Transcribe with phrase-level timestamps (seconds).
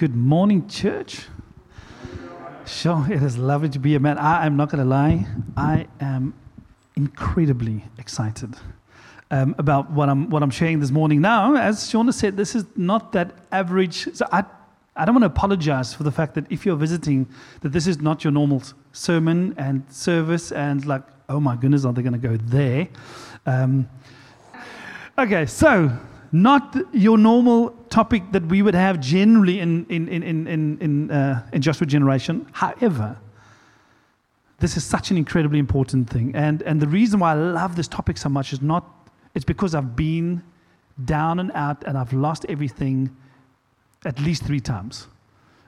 [0.00, 1.26] Good morning, church.
[2.64, 4.16] Sure, it is lovely to be here, man.
[4.16, 5.26] I am not going to lie,
[5.58, 6.32] I am
[6.96, 8.56] incredibly excited
[9.30, 11.20] um, about what I'm, what I'm sharing this morning.
[11.20, 14.14] Now, as Shauna said, this is not that average.
[14.14, 14.44] So I,
[14.96, 17.28] I don't want to apologize for the fact that if you're visiting,
[17.60, 18.62] that this is not your normal
[18.92, 22.88] sermon and service, and like, oh my goodness, are they going to go there?
[23.44, 23.86] Um,
[25.18, 25.94] okay, so
[26.32, 31.46] not your normal topic that we would have generally in, in, in, in, in, uh,
[31.52, 32.46] in Joshua Generation.
[32.52, 33.16] However,
[34.60, 36.34] this is such an incredibly important thing.
[36.34, 38.84] And, and the reason why I love this topic so much is not,
[39.34, 40.42] it's because I've been
[41.04, 43.14] down and out and I've lost everything
[44.04, 45.08] at least three times.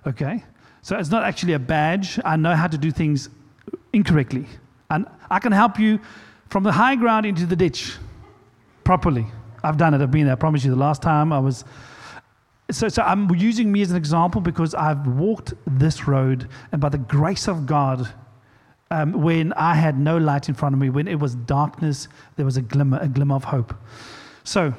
[0.06, 0.44] Okay?
[0.82, 2.20] So it's not actually a badge.
[2.24, 3.30] I know how to do things
[3.92, 4.46] incorrectly.
[4.90, 5.98] And I can help you
[6.50, 7.96] from the high ground into the ditch
[8.84, 9.26] properly.
[9.62, 10.00] I've done it.
[10.00, 10.32] I've been there.
[10.32, 10.70] I promise you.
[10.70, 11.64] The last time I was.
[12.70, 16.88] So, so I'm using me as an example because I've walked this road, and by
[16.88, 18.08] the grace of God,
[18.90, 22.44] um, when I had no light in front of me, when it was darkness, there
[22.44, 23.74] was a glimmer, a glimmer of hope.
[24.44, 24.72] So,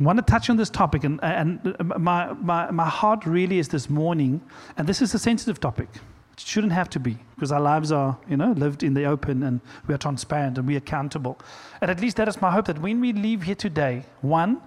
[0.00, 3.68] I want to touch on this topic, and, and my, my, my heart really is
[3.68, 4.42] this morning,
[4.76, 5.88] and this is a sensitive topic.
[6.34, 9.44] It shouldn't have to be because our lives are, you know, lived in the open
[9.44, 11.38] and we are transparent and we are accountable.
[11.80, 14.60] And at least that is my hope that when we leave here today, one,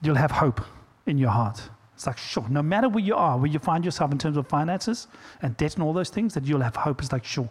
[0.00, 0.60] you'll have hope
[1.06, 1.60] in your heart.
[1.94, 4.46] It's like, sure, no matter where you are, where you find yourself in terms of
[4.46, 5.08] finances
[5.42, 7.00] and debt and all those things, that you'll have hope.
[7.02, 7.48] It's like, sure,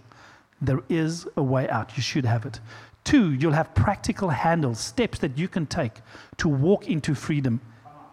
[0.61, 1.97] there is a way out.
[1.97, 2.61] You should have it.
[3.03, 5.95] Two, you'll have practical handles, steps that you can take
[6.37, 7.59] to walk into freedom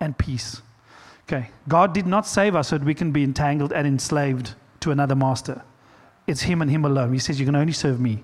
[0.00, 0.62] and peace.
[1.28, 4.54] Okay, God did not save us so that we can be entangled and enslaved
[4.84, 5.62] to another master.
[6.26, 7.12] It's Him and Him alone.
[7.12, 8.22] He says, You can only serve me,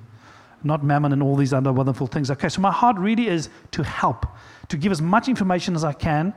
[0.63, 2.31] not mammon and all these other wonderful things.
[2.31, 4.27] Okay, so my heart really is to help,
[4.69, 6.33] to give as much information as I can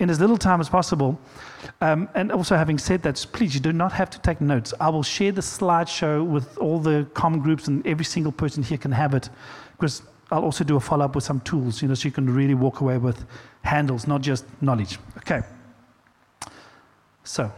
[0.00, 1.18] in as little time as possible.
[1.80, 4.74] Um, and also, having said that, please, you do not have to take notes.
[4.80, 8.78] I will share the slideshow with all the common groups, and every single person here
[8.78, 9.30] can have it.
[9.72, 10.02] Because
[10.32, 12.54] I'll also do a follow up with some tools, you know, so you can really
[12.54, 13.24] walk away with
[13.62, 14.98] handles, not just knowledge.
[15.18, 15.42] Okay.
[17.22, 17.52] So,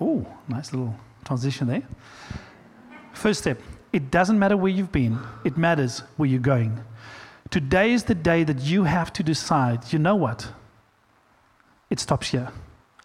[0.00, 0.94] Oh, nice little
[1.24, 1.82] transition there.
[3.12, 3.60] First step
[3.92, 6.84] it doesn't matter where you've been, it matters where you're going.
[7.50, 10.48] Today is the day that you have to decide you know what?
[11.90, 12.52] It stops here.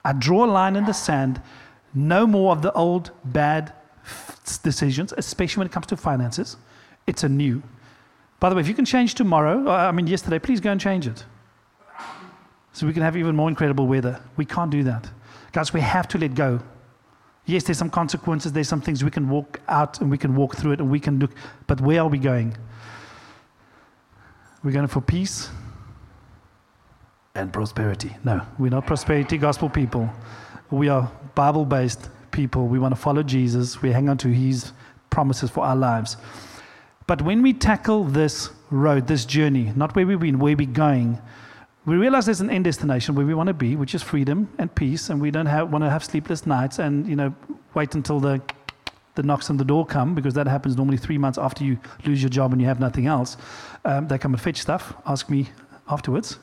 [0.03, 1.41] I draw a line in the sand.
[1.95, 3.73] No more of the old bad
[4.61, 6.57] decisions, especially when it comes to finances.
[7.07, 7.63] It's a new.
[8.39, 10.79] By the way, if you can change tomorrow, uh, I mean yesterday, please go and
[10.79, 11.25] change it.
[12.73, 14.19] So we can have even more incredible weather.
[14.35, 15.09] We can't do that.
[15.53, 16.59] Guys, we have to let go.
[17.45, 20.55] Yes, there's some consequences, there's some things we can walk out and we can walk
[20.55, 21.31] through it and we can look,
[21.67, 22.57] but where are we going?
[24.63, 25.49] We're going for peace
[27.35, 28.15] and prosperity.
[28.23, 30.09] No, we're not prosperity gospel people.
[30.71, 32.67] We are Bible based people.
[32.67, 34.71] We want to follow Jesus, we hang on to his
[35.11, 36.17] promises for our lives.
[37.07, 41.21] But when we tackle this road, this journey, not where we've been, where we're going,
[41.85, 44.73] we realize there's an end destination where we want to be, which is freedom and
[44.73, 47.33] peace, and we don't have, want to have sleepless nights and you know
[47.73, 48.41] wait until the
[49.15, 52.21] the knocks on the door come because that happens normally three months after you lose
[52.21, 53.37] your job and you have nothing else.
[53.85, 54.93] Um, they come and fetch stuff.
[55.05, 55.49] Ask me
[55.87, 56.37] afterwards.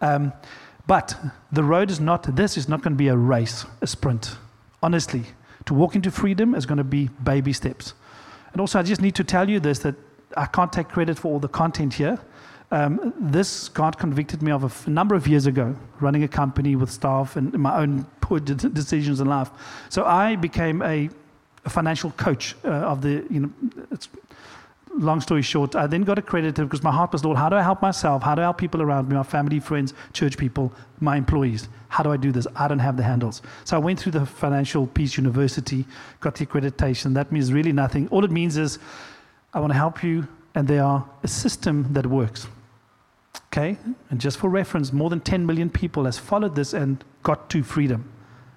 [0.00, 0.32] Um,
[0.86, 1.14] but
[1.52, 2.34] the road is not.
[2.34, 4.36] This is not going to be a race, a sprint.
[4.82, 5.24] Honestly,
[5.66, 7.94] to walk into freedom is going to be baby steps.
[8.52, 9.94] And also, I just need to tell you this that
[10.36, 12.18] I can't take credit for all the content here.
[12.72, 16.90] Um, this God convicted me of a number of years ago, running a company with
[16.90, 19.50] staff and my own poor de- decisions in life.
[19.88, 21.10] So I became a,
[21.64, 23.50] a financial coach uh, of the, you know,
[24.94, 27.62] long story short, I then got accredited because my heart was, Lord, how do I
[27.62, 28.22] help myself?
[28.22, 31.68] How do I help people around me, my family, friends, church people, my employees?
[31.88, 32.46] How do I do this?
[32.56, 33.42] I don't have the handles.
[33.64, 35.86] So I went through the Financial Peace University,
[36.20, 37.14] got the accreditation.
[37.14, 38.08] That means really nothing.
[38.08, 38.78] All it means is
[39.54, 42.46] I want to help you, and they are a system that works.
[43.52, 43.76] Okay?
[44.10, 47.62] And just for reference, more than 10 million people has followed this and got to
[47.62, 48.10] freedom.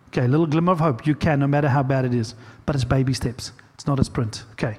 [0.10, 1.08] Okay, a little glimmer of hope.
[1.08, 2.36] You can, no matter how bad it is.
[2.68, 3.52] But it's baby steps.
[3.74, 4.44] It's not a sprint.
[4.52, 4.78] Okay.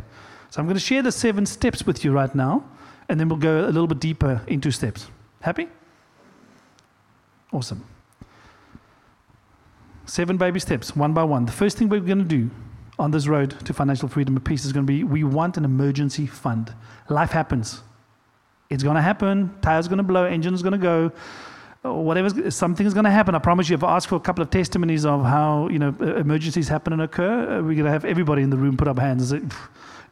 [0.51, 2.65] So I'm going to share the seven steps with you right now,
[3.09, 5.09] and then we'll go a little bit deeper into steps.
[5.41, 5.67] Happy?
[7.53, 7.85] Awesome.
[10.07, 11.45] Seven baby steps, one by one.
[11.45, 12.51] The first thing we're going to do
[13.01, 15.65] on this road to financial freedom and peace is going to be we want an
[15.65, 16.73] emergency fund.
[17.09, 17.83] Life happens.
[18.71, 19.55] It's going to happen.
[19.61, 20.25] Tire's going to blow.
[20.25, 21.13] Engine's going to go.
[21.83, 23.35] Whatever, something's going to happen.
[23.35, 23.75] I promise you.
[23.75, 27.03] If I ask for a couple of testimonies of how you know emergencies happen and
[27.03, 29.53] occur, uh, we're going to have everybody in the room put up hands and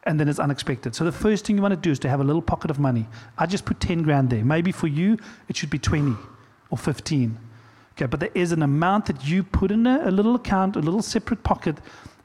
[0.05, 0.95] and then it's unexpected.
[0.95, 2.79] So the first thing you want to do is to have a little pocket of
[2.79, 3.07] money.
[3.37, 4.43] I just put 10 grand there.
[4.43, 5.17] Maybe for you,
[5.47, 6.15] it should be 20
[6.69, 7.37] or 15.
[7.93, 10.79] Okay, but there is an amount that you put in a, a little account, a
[10.79, 11.77] little separate pocket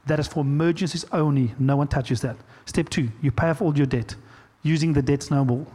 [0.07, 1.53] that is for emergencies only.
[1.59, 2.35] No one touches that.
[2.65, 4.15] Step two, you pay off all your debt
[4.63, 5.65] using the debt snowball.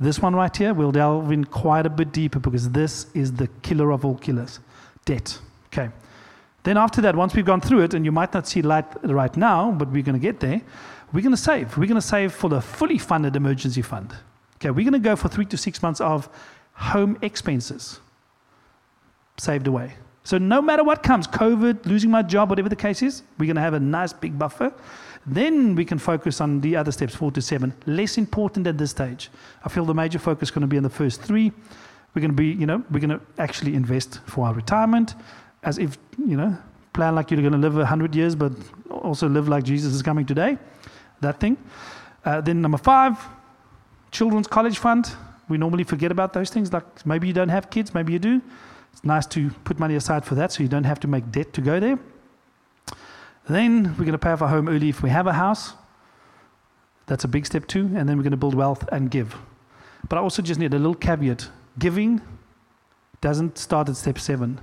[0.00, 3.46] This one right here, we'll delve in quite a bit deeper because this is the
[3.62, 4.60] killer of all killers
[5.04, 5.38] debt.
[5.66, 5.90] Okay.
[6.64, 9.36] Then after that, once we've gone through it, and you might not see light right
[9.36, 10.62] now, but we're going to get there,
[11.12, 11.76] we're going to save.
[11.76, 14.14] We're going to save for the fully funded emergency fund.
[14.56, 16.28] Okay, we're going to go for three to six months of
[16.72, 18.00] home expenses
[19.36, 19.92] saved away.
[20.24, 23.56] So no matter what comes, COVID, losing my job, whatever the case is, we're going
[23.56, 24.72] to have a nice big buffer.
[25.26, 27.72] Then we can focus on the other steps, four to seven.
[27.86, 29.30] Less important at this stage.
[29.64, 31.52] I feel the major focus is going to be on the first three.
[32.14, 35.14] We're going to be, you know, we're going to actually invest for our retirement
[35.62, 36.56] as if, you know,
[36.92, 38.52] plan like you're going to live 100 years, but
[38.90, 40.58] also live like Jesus is coming today.
[41.20, 41.56] That thing.
[42.24, 43.18] Uh, then number five,
[44.10, 45.10] children's college fund.
[45.48, 46.72] We normally forget about those things.
[46.72, 48.40] Like maybe you don't have kids, maybe you do.
[48.92, 51.52] It's nice to put money aside for that so you don't have to make debt
[51.54, 51.98] to go there.
[53.48, 55.74] Then we're going to pay off our home early if we have a house.
[57.06, 57.90] That's a big step too.
[57.94, 59.36] And then we're going to build wealth and give.
[60.08, 61.48] But I also just need a little caveat
[61.78, 62.20] giving
[63.20, 64.60] doesn't start at step seven.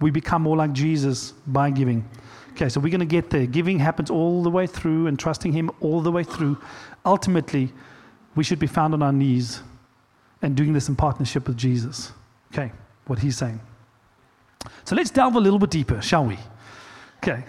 [0.00, 2.06] We become more like Jesus by giving.
[2.50, 3.46] Okay, so we're going to get there.
[3.46, 6.58] Giving happens all the way through and trusting Him all the way through.
[7.06, 7.72] Ultimately,
[8.34, 9.62] we should be found on our knees
[10.42, 12.12] and doing this in partnership with Jesus.
[12.52, 12.70] Okay,
[13.06, 13.58] what He's saying.
[14.84, 16.38] So let's delve a little bit deeper, shall we?
[17.22, 17.44] Okay.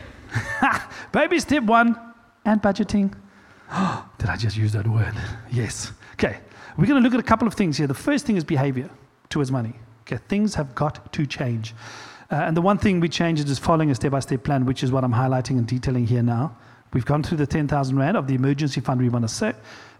[1.11, 1.99] Baby step one
[2.45, 3.13] and budgeting.
[4.17, 5.13] Did I just use that word?
[5.51, 5.91] Yes.
[6.13, 6.39] Okay.
[6.77, 7.87] We're going to look at a couple of things here.
[7.87, 8.89] The first thing is behavior
[9.29, 9.73] towards money.
[10.01, 11.75] Okay, things have got to change.
[12.31, 14.83] Uh, and the one thing we changed is following a step by step plan, which
[14.83, 16.57] is what I'm highlighting and detailing here now.
[16.93, 19.53] We've gone through the 10,000 Rand of the emergency fund we want to sa-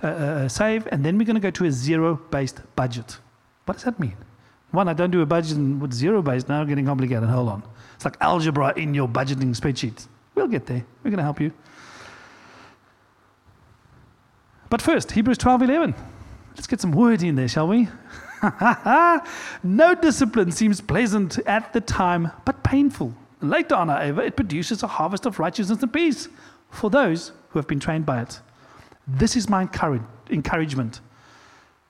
[0.04, 3.18] uh, uh, save, and then we're going to go to a zero based budget.
[3.66, 4.18] What does that mean?
[4.74, 7.30] One, I don't do a budget with zero based, now getting complicated.
[7.30, 7.64] Hold on.
[7.94, 10.08] It's like algebra in your budgeting spreadsheet.
[10.34, 10.84] We'll get there.
[11.04, 11.52] We're going to help you.
[14.72, 15.96] But first, Hebrews 12 11.
[16.56, 17.88] Let's get some words in there, shall we?
[19.64, 23.14] no discipline seems pleasant at the time, but painful.
[23.42, 26.30] Later on, however, it produces a harvest of righteousness and peace
[26.72, 28.40] for those who have been trained by it.
[29.08, 29.62] This is my
[30.32, 31.02] encouragement.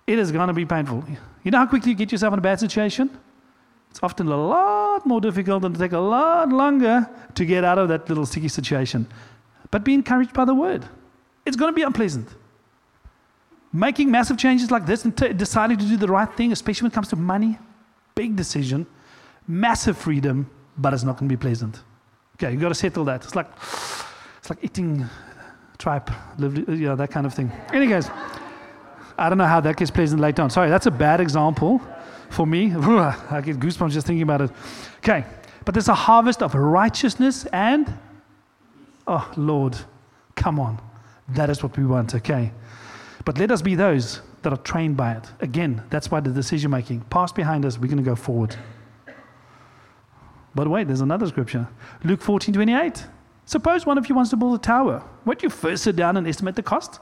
[0.06, 1.06] It is going to be painful.
[1.44, 3.10] You know how quickly you get yourself in a bad situation?
[3.90, 7.90] It's often a lot more difficult and take a lot longer to get out of
[7.90, 9.07] that little sticky situation.
[9.69, 10.86] But be encouraged by the word.
[11.45, 12.30] It's going to be unpleasant
[13.74, 16.92] making massive changes like this and t- deciding to do the right thing, especially when
[16.92, 17.57] it comes to money,
[18.13, 18.86] big decision,
[19.48, 21.81] massive freedom, but it's not going to be pleasant.
[22.36, 23.24] Okay, you've got to settle that.
[23.24, 23.48] It's like,
[24.38, 25.06] it's like eating
[25.80, 27.51] tripe, you know, that kind of thing.
[27.74, 28.10] Anyways,
[29.18, 30.50] I don't know how that gets pleasant later on.
[30.50, 31.81] Sorry, that's a bad example
[32.30, 32.74] for me.
[32.75, 34.51] I get goosebumps just thinking about it.
[34.98, 35.25] Okay,
[35.65, 37.94] but there's a harvest of righteousness and,
[39.07, 39.77] oh, Lord,
[40.36, 40.81] come on.
[41.30, 42.51] That is what we want, okay?
[43.25, 45.25] But let us be those that are trained by it.
[45.39, 47.01] Again, that's why the decision making.
[47.09, 48.56] Past behind us, we're going to go forward.
[50.56, 51.68] But wait, there's another scripture.
[52.04, 53.06] Luke 14 28.
[53.45, 55.04] Suppose one of you wants to build a tower.
[55.25, 57.00] Won't you first sit down and estimate the cost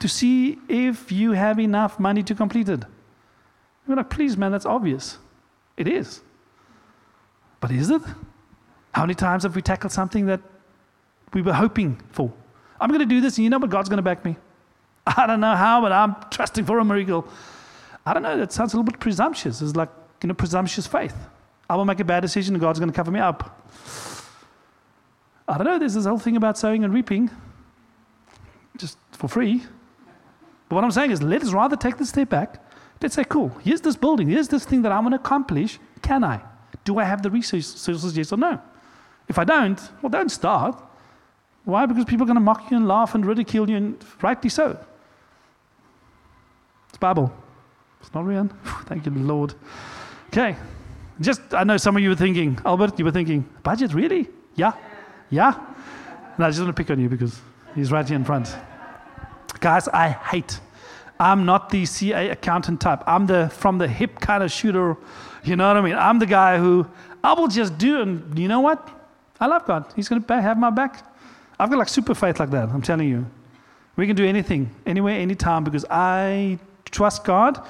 [0.00, 2.84] to see if you have enough money to complete it?
[3.86, 5.18] You're like, please, man, that's obvious.
[5.76, 6.20] It is.
[7.60, 8.02] But is it?
[8.92, 10.40] How many times have we tackled something that
[11.32, 12.32] we were hoping for?
[12.80, 13.70] I'm going to do this, and you know what?
[13.70, 14.36] God's going to back me.
[15.06, 17.26] I don't know how, but I'm trusting for a miracle.
[18.04, 19.60] I don't know, that sounds a little bit presumptuous.
[19.60, 19.90] It's like,
[20.22, 21.14] you know, presumptuous faith.
[21.68, 23.68] I will make a bad decision and God's going to cover me up.
[25.46, 27.30] I don't know, there's this whole thing about sowing and reaping
[28.76, 29.62] just for free.
[30.70, 32.64] But what I'm saying is, let us rather take the step back.
[33.02, 35.80] Let's say, cool, here's this building, here's this thing that I want to accomplish.
[36.00, 36.40] Can I?
[36.84, 38.60] Do I have the resources, yes or no?
[39.28, 40.80] If I don't, well, don't start.
[41.64, 41.86] Why?
[41.86, 44.78] Because people are going to mock you and laugh and ridicule you, and rightly so.
[46.88, 47.32] It's Bible.
[48.00, 48.48] It's not real.
[48.86, 49.54] Thank you, Lord.
[50.28, 50.56] Okay.
[51.20, 54.28] Just, I know some of you were thinking, Albert, you were thinking, budget, really?
[54.54, 54.72] Yeah?
[55.30, 55.52] Yeah?
[56.36, 57.40] And I just want to pick on you because
[57.74, 58.54] he's right here in front.
[59.60, 60.60] Guys, I hate.
[61.18, 63.02] I'm not the CA accountant type.
[63.06, 64.96] I'm the from the hip kind of shooter.
[65.44, 65.94] You know what I mean?
[65.94, 66.86] I'm the guy who
[67.22, 68.88] I will just do, and you know what?
[69.38, 69.84] I love God.
[69.94, 71.04] He's going to have my back.
[71.58, 72.70] I've got like super faith like that.
[72.70, 73.26] I'm telling you.
[73.96, 76.58] We can do anything, anywhere, anytime, because I
[76.90, 77.62] trust God.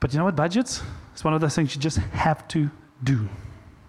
[0.00, 0.34] But you know what?
[0.34, 0.82] Budgets?
[1.12, 2.70] It's one of those things you just have to
[3.04, 3.28] do.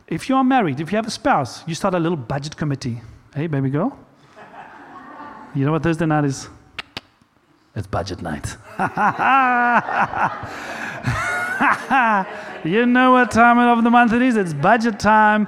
[0.08, 3.01] If you are married, if you have a spouse, you start a little budget committee.
[3.34, 3.98] Hey, baby girl.
[5.55, 6.50] You know what Thursday night is?
[7.75, 8.57] It's budget night.
[12.65, 14.36] you know what time of the month it is?
[14.36, 15.48] It's budget time.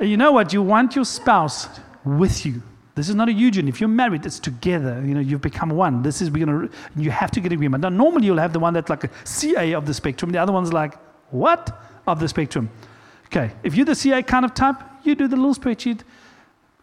[0.00, 0.52] You know what?
[0.52, 1.68] You want your spouse
[2.04, 2.62] with you.
[2.96, 3.68] This is not a union.
[3.68, 5.02] If you're married, it's together.
[5.04, 6.02] You know, you've become one.
[6.02, 6.68] This is we're gonna.
[6.96, 7.82] You have to get agreement.
[7.82, 10.30] Now, normally you'll have the one that's like a CA of the spectrum.
[10.30, 10.94] The other one's like
[11.30, 12.70] what of the spectrum.
[13.26, 16.02] Okay, if you're the CA kind of type, you do the little spreadsheet.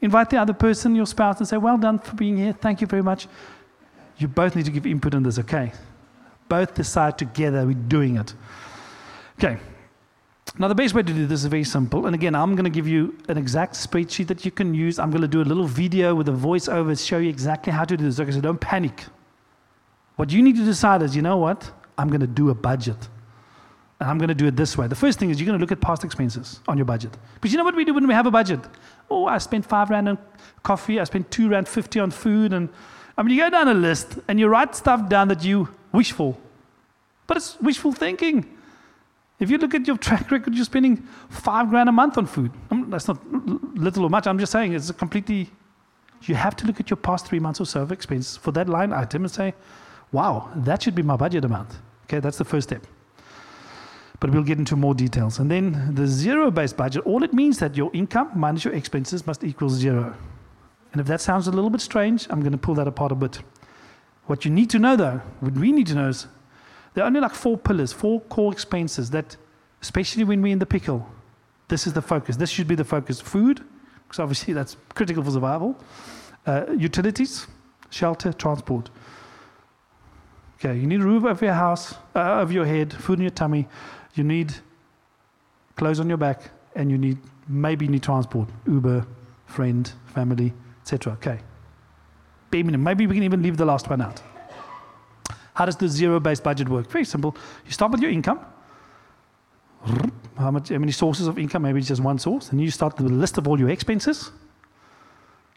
[0.02, 2.54] Invite the other person, your spouse, and say, "Well done for being here.
[2.54, 3.28] Thank you very much."
[4.18, 5.40] You both need to give input on this.
[5.40, 5.72] Okay,
[6.50, 7.66] both decide together.
[7.66, 8.34] We're doing it.
[9.38, 9.58] Okay.
[10.58, 12.08] Now, the best way to do this is very simple.
[12.08, 15.00] And again, I'm going to give you an exact spreadsheet that you can use.
[15.00, 17.86] I'm going to do a little video with a voiceover to show you exactly how
[17.86, 18.20] to do this.
[18.20, 19.06] Okay, so don't panic.
[20.18, 21.72] What you need to decide is, you know what?
[21.98, 23.08] I'm going to do a budget.
[24.02, 24.88] And I'm going to do it this way.
[24.88, 27.16] The first thing is you're going to look at past expenses on your budget.
[27.36, 28.60] Because you know what we do when we have a budget?
[29.12, 30.18] Oh, I spent five rand on
[30.64, 31.00] coffee.
[31.00, 32.52] I spent two rand fifty on food.
[32.52, 32.70] And
[33.16, 36.14] I mean, you go down a list and you write stuff down that you wish
[36.14, 36.36] for.
[37.28, 38.58] But it's wishful thinking.
[39.40, 40.98] If you look at your track record, you're spending
[41.30, 42.52] five grand a month on food.
[42.88, 43.20] that's not
[43.76, 44.26] little or much.
[44.26, 45.52] I'm just saying it's completely.
[46.24, 48.68] You have to look at your past three months or so of expense for that
[48.68, 49.54] line item and say,
[50.12, 51.70] wow, that should be my budget amount.
[52.06, 52.88] Okay, that's the first step.
[54.22, 55.40] But we'll get into more details.
[55.40, 59.28] And then the zero based budget, all it means that your income minus your expenses
[59.28, 60.16] must equal zero.
[60.94, 63.16] And if that sounds a little bit strange, I'm going to pull that apart a
[63.16, 63.40] bit.
[64.28, 66.28] What you need to know, though, what we need to know is
[66.94, 69.36] there are only like four pillars, four core expenses that,
[69.82, 71.08] especially when we're in the pickle,
[71.68, 72.36] this is the focus.
[72.36, 73.20] This should be the focus.
[73.20, 73.64] Food,
[74.04, 75.76] because obviously that's critical for survival.
[76.46, 77.48] Uh, utilities,
[77.90, 78.90] shelter, transport.
[80.60, 83.32] Okay, you need a roof over your house, uh, over your head, food in your
[83.32, 83.68] tummy.
[84.16, 84.54] You need
[85.76, 89.06] clothes on your back, and you need maybe you need transport, Uber,
[89.46, 91.14] friend, family, etc.
[91.14, 91.40] Okay.
[92.52, 94.22] Maybe we can even leave the last one out.
[95.54, 96.90] How does the zero-based budget work?
[96.90, 97.36] Very simple.
[97.66, 98.40] You start with your income.
[100.38, 101.64] How, much, how many sources of income?
[101.64, 102.52] Maybe just one source.
[102.52, 104.32] And you start with a list of all your expenses.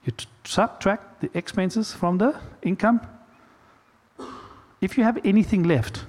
[0.04, 0.12] You
[0.44, 3.00] subtract the expenses from the income.
[4.80, 6.04] If you have anything left,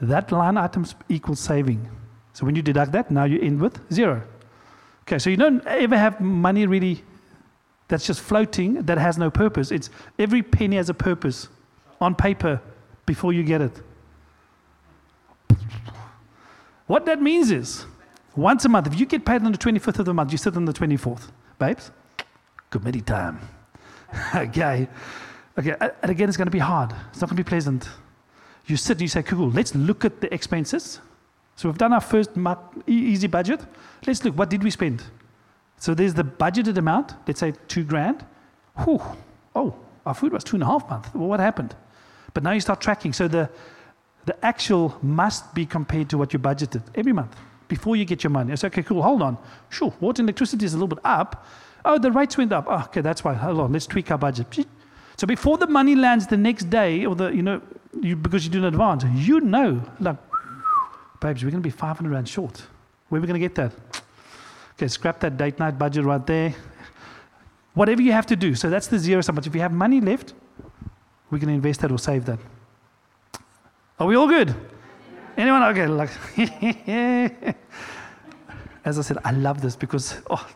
[0.00, 1.88] that line item equals saving.
[2.32, 4.22] So when you deduct that, now you end with zero.
[5.02, 7.02] Okay, so you don't ever have money really
[7.88, 9.72] that's just floating that has no purpose.
[9.72, 11.48] It's every penny has a purpose
[12.00, 12.60] on paper
[13.06, 13.72] before you get it.
[16.86, 17.84] What that means is,
[18.36, 20.56] once a month, if you get paid on the 25th of the month, you sit
[20.56, 21.30] on the 24th.
[21.58, 21.90] Babes,
[22.70, 23.40] committee time.
[24.34, 24.88] okay.
[25.58, 26.94] Okay, and again, it's going to be hard.
[27.10, 27.88] It's not going to be pleasant.
[28.68, 31.00] You sit and you say, cool, let's look at the expenses.
[31.56, 32.30] So we've done our first
[32.86, 33.60] easy budget.
[34.06, 35.02] Let's look, what did we spend?
[35.78, 38.24] So there's the budgeted amount, let's say two grand.
[38.84, 39.00] Whew.
[39.54, 41.08] Oh, our food was two and a half months.
[41.14, 41.74] Well, what happened?
[42.34, 43.12] But now you start tracking.
[43.12, 43.48] So the,
[44.26, 47.34] the actual must be compared to what you budgeted every month
[47.68, 48.52] before you get your money.
[48.52, 49.38] It's okay, cool, hold on.
[49.70, 51.46] Sure, water and electricity is a little bit up.
[51.84, 52.66] Oh, the rates went up.
[52.68, 53.34] Oh, okay, that's why.
[53.34, 54.66] Hold on, let's tweak our budget.
[55.16, 57.60] So before the money lands the next day, or the, you know,
[58.00, 60.16] you, because you do in advance, you know, like,
[61.20, 62.62] babes, we're going to be 500 Rand short.
[63.08, 63.72] Where are we going to get that?
[64.74, 66.54] Okay, scrap that date night budget right there.
[67.74, 68.54] Whatever you have to do.
[68.54, 69.34] So that's the zero sum.
[69.34, 70.34] But if you have money left,
[71.30, 72.38] we can invest that or save that.
[73.98, 74.54] Are we all good?
[75.36, 75.62] Anyone?
[75.64, 76.10] Okay, like,
[78.84, 80.46] as I said, I love this because, oh,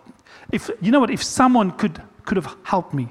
[0.50, 3.08] if you know what, if someone could could have helped me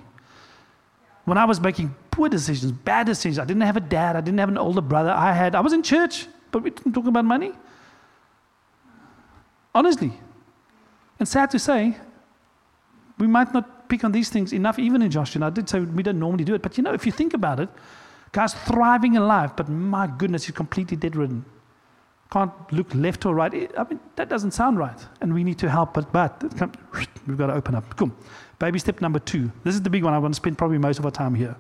[1.32, 4.40] when I was making poor decisions, bad decisions, I didn't have a dad, I didn't
[4.40, 7.24] have an older brother, I had, I was in church, but we didn't talk about
[7.24, 7.54] money.
[9.74, 10.12] Honestly.
[11.20, 11.96] And sad to say,
[13.18, 15.46] we might not pick on these things enough, even in Joshua.
[15.46, 17.62] I did say we don't normally do it, but you know, if you think about
[17.62, 17.70] it,
[18.34, 21.46] guy's thriving in life, but my goodness, he's completely dead ridden.
[22.30, 23.54] Can't look left or right.
[23.78, 25.00] I mean, that doesn't sound right.
[25.22, 26.44] And we need to help, but, but
[27.26, 27.96] we've got to open up.
[27.96, 28.12] Cool.
[28.62, 29.52] Baby step number two.
[29.64, 30.14] This is the big one.
[30.14, 31.56] I want to spend probably most of our time here.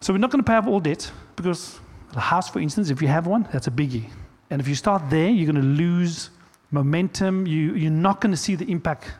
[0.00, 1.78] So we're not going to pay off all debt because
[2.14, 4.08] the house, for instance, if you have one, that's a biggie.
[4.48, 6.30] And if you start there, you're going to lose
[6.70, 7.46] momentum.
[7.46, 9.12] You, you're not going to see the impact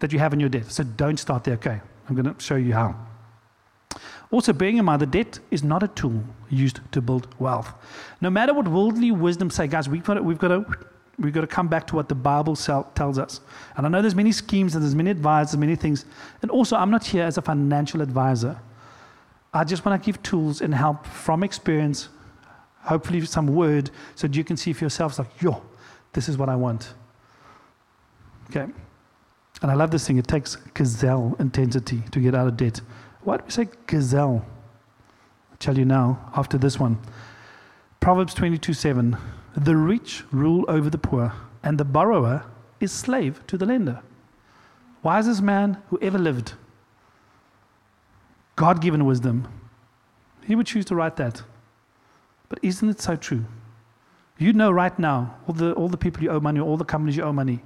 [0.00, 0.70] that you have in your debt.
[0.70, 1.54] So don't start there.
[1.54, 2.94] Okay, I'm going to show you how.
[4.30, 7.72] Also, bearing in mind, the debt is not a tool used to build wealth.
[8.20, 10.66] No matter what worldly wisdom say, guys, we've got to, we've got to,
[11.24, 13.40] we've got to come back to what the Bible tells us.
[13.76, 16.04] And I know there's many schemes and there's many advisors, many things.
[16.42, 18.58] And also, I'm not here as a financial advisor.
[19.54, 22.08] I just want to give tools and help from experience,
[22.80, 25.62] hopefully some word, so that you can see for yourselves, like, yo,
[26.12, 26.94] this is what I want.
[28.50, 28.66] Okay.
[29.62, 30.18] And I love this thing.
[30.18, 32.80] It takes gazelle intensity to get out of debt.
[33.22, 34.44] Why do we say gazelle?
[35.50, 36.98] I'll tell you now after this one.
[38.00, 39.16] Proverbs 22 7.
[39.56, 41.32] The rich rule over the poor,
[41.62, 42.44] and the borrower
[42.80, 44.00] is slave to the lender.
[45.02, 46.54] Wisest man who ever lived.
[48.56, 49.48] God given wisdom.
[50.44, 51.42] He would choose to write that.
[52.48, 53.44] But isn't it so true?
[54.38, 57.16] You know right now, all the, all the people you owe money, all the companies
[57.16, 57.62] you owe money,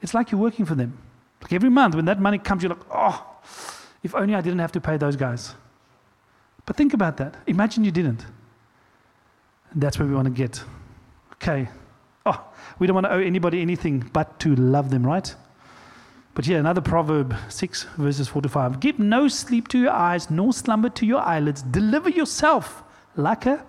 [0.00, 0.98] it's like you're working for them.
[1.40, 3.26] Like every month when that money comes, you're like, oh,
[4.02, 5.54] if only I didn't have to pay those guys.
[6.64, 7.36] But think about that.
[7.46, 8.24] Imagine you didn't.
[9.72, 10.62] And that's where we want to get.
[11.42, 11.68] Okay.
[12.24, 12.40] Oh,
[12.78, 15.34] we don't want to owe anybody anything but to love them, right?
[16.34, 18.78] But yeah, another proverb 6, verses 4 to 5.
[18.78, 21.62] Give no sleep to your eyes, nor slumber to your eyelids.
[21.62, 22.84] Deliver yourself
[23.16, 23.66] like a,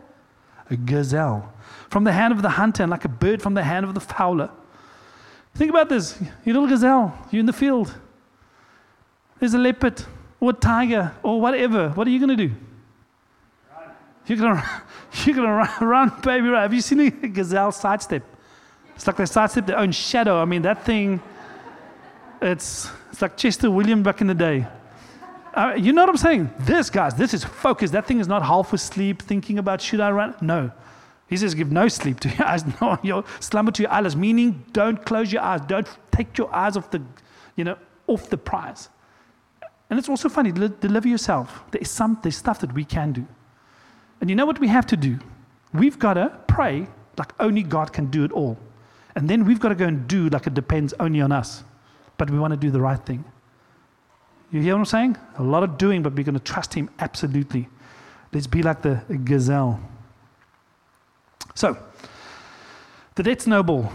[0.69, 1.51] a gazelle
[1.89, 3.99] from the hand of the hunter and like a bird from the hand of the
[3.99, 4.51] fowler.
[5.55, 6.21] Think about this.
[6.45, 7.95] You little gazelle, you're in the field.
[9.39, 10.03] There's a leopard
[10.39, 11.89] or a tiger or whatever.
[11.89, 12.55] What are you going to do?
[14.27, 14.81] You're going to
[15.25, 16.61] you're gonna run, run, baby, run.
[16.61, 18.23] Have you seen a gazelle sidestep?
[18.95, 20.41] It's like they sidestep their own shadow.
[20.41, 21.21] I mean, that thing,
[22.41, 24.67] it's, it's like Chester William back in the day.
[25.53, 26.49] Uh, you know what I'm saying?
[26.59, 27.91] This, guys, this is focus.
[27.91, 30.35] That thing is not half asleep thinking about should I run?
[30.41, 30.71] No.
[31.27, 34.65] He says, give no sleep to your eyes, no your slumber to your eyelids, meaning
[34.71, 35.61] don't close your eyes.
[35.61, 37.01] Don't take your eyes off the,
[37.55, 37.77] you know,
[38.07, 38.89] off the prize.
[39.89, 41.63] And it's also funny, deliver yourself.
[41.71, 43.27] There is some there's stuff that we can do.
[44.23, 45.19] And you know what we have to do?
[45.73, 46.87] We've got to pray
[47.17, 48.57] like only God can do it all.
[49.15, 51.65] And then we've got to go and do like it depends only on us.
[52.17, 53.25] But we want to do the right thing.
[54.49, 55.17] You hear what I'm saying?
[55.39, 57.67] A lot of doing, but we're going to trust Him absolutely.
[58.31, 59.81] Let's be like the gazelle.
[61.53, 61.77] So,
[63.15, 63.91] the debt snowball.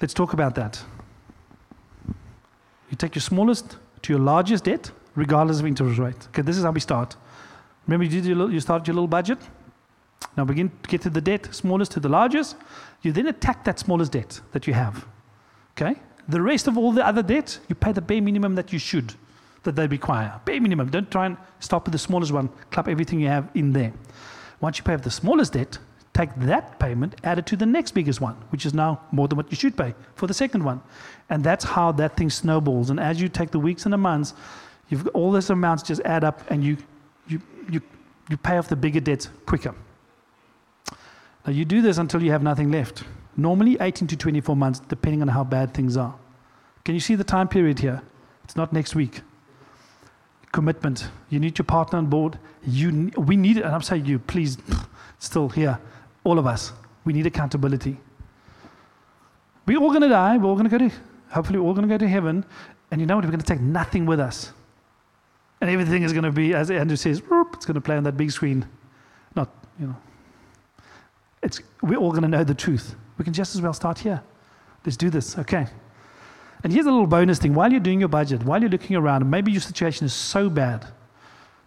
[0.00, 0.80] Let's talk about that.
[2.88, 6.28] You take your smallest to your largest debt, regardless of interest rate.
[6.28, 7.16] Okay, this is how we start.
[7.86, 9.38] Remember, you, did your little, you started your little budget?
[10.36, 12.56] Now begin to get to the debt, smallest to the largest.
[13.02, 15.06] You then attack that smallest debt that you have.
[15.76, 15.96] Okay?
[16.28, 19.14] The rest of all the other debt, you pay the bare minimum that you should,
[19.62, 20.40] that they require.
[20.44, 20.90] Bare minimum.
[20.90, 22.48] Don't try and stop with the smallest one.
[22.70, 23.92] Club everything you have in there.
[24.60, 25.78] Once you pay off the smallest debt,
[26.12, 29.36] take that payment, add it to the next biggest one, which is now more than
[29.36, 30.80] what you should pay for the second one.
[31.28, 32.90] And that's how that thing snowballs.
[32.90, 34.32] And as you take the weeks and the months,
[34.88, 36.78] you've all those amounts just add up and you
[37.28, 37.80] you, you,
[38.28, 39.74] you pay off the bigger debts quicker.
[41.46, 43.04] Now, you do this until you have nothing left.
[43.36, 46.14] Normally 18 to 24 months, depending on how bad things are.
[46.84, 48.02] Can you see the time period here?
[48.44, 49.20] It's not next week.
[50.52, 51.08] Commitment.
[51.30, 52.38] You need your partner on board.
[52.64, 54.58] You, we need it, and I'm saying you, please,
[55.18, 55.78] still here,
[56.24, 56.72] all of us.
[57.04, 57.98] We need accountability.
[59.66, 60.36] We're all going to die.
[60.36, 60.94] We're all going to go to,
[61.30, 62.44] hopefully, we're all going to go to heaven.
[62.90, 63.24] And you know what?
[63.24, 64.52] We're going to take nothing with us.
[65.60, 68.16] And everything is going to be, as Andrew says, it's going to play on that
[68.16, 68.66] big screen.
[69.34, 69.48] Not,
[69.80, 69.96] you know.
[71.42, 72.94] It's, we're all going to know the truth.
[73.18, 74.22] We can just as well start here.
[74.84, 75.66] Let's do this, okay?
[76.62, 77.54] And here's a little bonus thing.
[77.54, 80.86] While you're doing your budget, while you're looking around, maybe your situation is so bad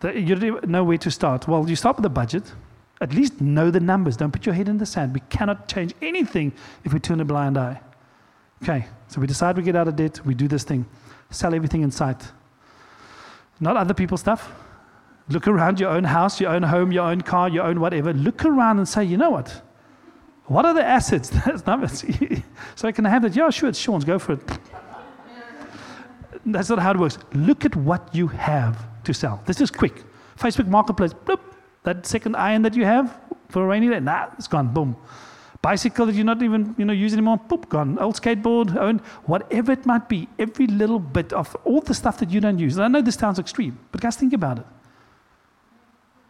[0.01, 1.47] that you don't know where to start.
[1.47, 2.51] Well, you start with the budget.
[3.01, 4.17] At least know the numbers.
[4.17, 5.13] Don't put your head in the sand.
[5.13, 6.51] We cannot change anything
[6.83, 7.81] if we turn a blind eye.
[8.61, 10.85] Okay, so we decide we get out of debt, we do this thing.
[11.29, 12.29] Sell everything in sight
[13.59, 14.51] not other people's stuff.
[15.29, 18.13] Look around your own house, your own home, your own car, your own whatever.
[18.13, 19.61] Look around and say, you know what?
[20.45, 21.29] What are the assets?
[22.75, 23.35] so I can have that.
[23.35, 24.05] Yeah, sure, it's Sean's.
[24.05, 24.41] Go for it.
[26.45, 27.19] That's not how it works.
[27.33, 29.43] Look at what you have to sell.
[29.45, 30.03] This is quick.
[30.37, 31.13] Facebook Marketplace.
[31.13, 31.41] Bloop.
[31.83, 33.19] That second iron that you have
[33.49, 34.73] for a rainy day, nah, it's gone.
[34.73, 34.95] Boom
[35.61, 37.97] bicycle that you're not even you know using anymore, poop, gone.
[37.99, 42.29] Old skateboard, own, whatever it might be, every little bit of all the stuff that
[42.29, 42.77] you don't use.
[42.77, 44.65] And I know this sounds extreme, but guys, think about it.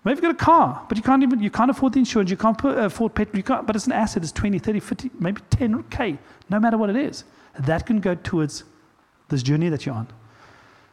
[0.04, 2.38] Maybe you've got a car, but you can't even you can't afford the insurance, you
[2.38, 5.12] can't put, uh, afford petrol, you can't, but it's an asset, it's 20, 30, 50,
[5.20, 6.18] maybe 10k,
[6.50, 7.26] no matter what it is.
[7.60, 8.63] That can go towards
[9.28, 10.08] this journey that you're on.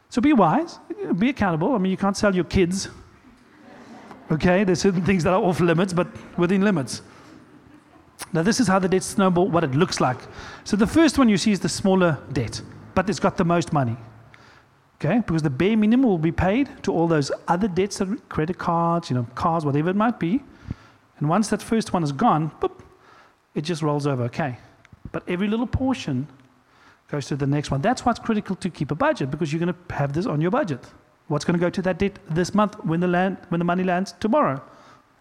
[0.09, 0.79] So be wise,
[1.17, 1.73] be accountable.
[1.73, 2.89] I mean, you can't sell your kids.
[4.29, 7.01] Okay, there's certain things that are off limits, but within limits.
[8.33, 10.17] Now, this is how the debt snowball, what it looks like.
[10.63, 12.61] So, the first one you see is the smaller debt,
[12.95, 13.95] but it's got the most money.
[14.99, 19.11] Okay, because the bare minimum will be paid to all those other debts, credit cards,
[19.11, 20.41] you know, cars, whatever it might be.
[21.19, 22.81] And once that first one is gone, boop,
[23.53, 24.23] it just rolls over.
[24.23, 24.57] Okay,
[25.11, 26.27] but every little portion
[27.09, 27.81] goes to the next one.
[27.81, 30.51] That's what's critical to keep a budget because you're going to have this on your
[30.51, 30.83] budget.
[31.27, 33.83] What's going to go to that debt this month when the land when the money
[33.83, 34.61] lands tomorrow?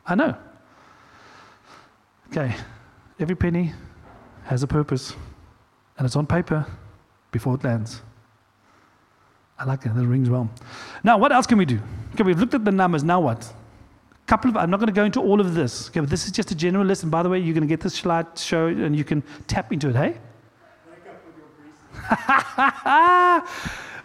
[0.07, 0.37] I know.
[2.31, 2.55] Okay,
[3.19, 3.73] Every penny
[4.45, 5.15] has a purpose,
[5.99, 6.67] and it's on paper
[7.31, 8.03] before it lands.
[9.59, 9.95] I like that.
[9.95, 10.51] That rings well.
[11.03, 11.81] Now, what else can we do?
[12.13, 13.03] Okay, we've looked at the numbers.
[13.03, 13.53] Now what?
[14.27, 16.33] couple of, I'm not going to go into all of this, okay, but this is
[16.33, 17.03] just a general list.
[17.05, 19.73] And by the way, you're going to get this slide show and you can tap
[19.73, 20.19] into it, hey?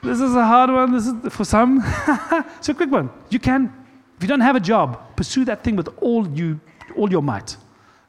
[0.01, 0.91] this is a hard one.
[0.91, 1.83] This is for some.
[2.61, 3.09] so, quick one.
[3.29, 3.73] You can,
[4.15, 6.59] if you don't have a job, pursue that thing with all you,
[6.95, 7.57] all your might.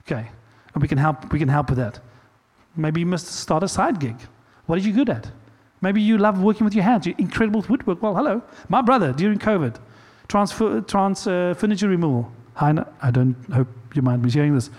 [0.02, 0.28] Okay,
[0.74, 1.32] and we can help.
[1.32, 2.00] We can help with that.
[2.76, 4.16] Maybe you must start a side gig.
[4.66, 5.30] What are you good at?
[5.80, 7.06] Maybe you love working with your hands.
[7.06, 8.02] You're incredible with woodwork.
[8.02, 8.42] Well, hello.
[8.68, 9.76] My brother during COVID,
[10.28, 12.30] transfer, trans uh, furniture removal.
[12.56, 14.70] I, I don't hope you mind me sharing this,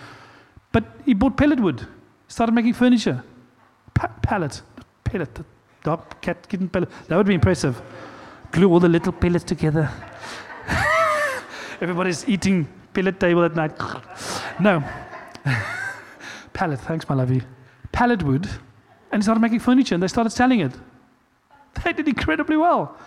[0.72, 1.86] but he bought pellet wood.
[2.28, 3.24] Started making furniture.
[3.94, 4.62] Pa- pallet,
[5.04, 5.40] pellet,
[5.84, 6.90] dog, cat, kitten, pellet.
[7.08, 7.80] That would be impressive.
[8.52, 9.90] Glue all the little pellets together.
[11.82, 13.74] Everybody's eating pellet table at night.
[14.60, 14.84] no.
[16.54, 17.42] pallet, thanks, lovey.
[17.92, 18.48] Pallet wood.
[19.12, 20.74] And he started making furniture and they started selling it.
[21.84, 22.98] They did incredibly well.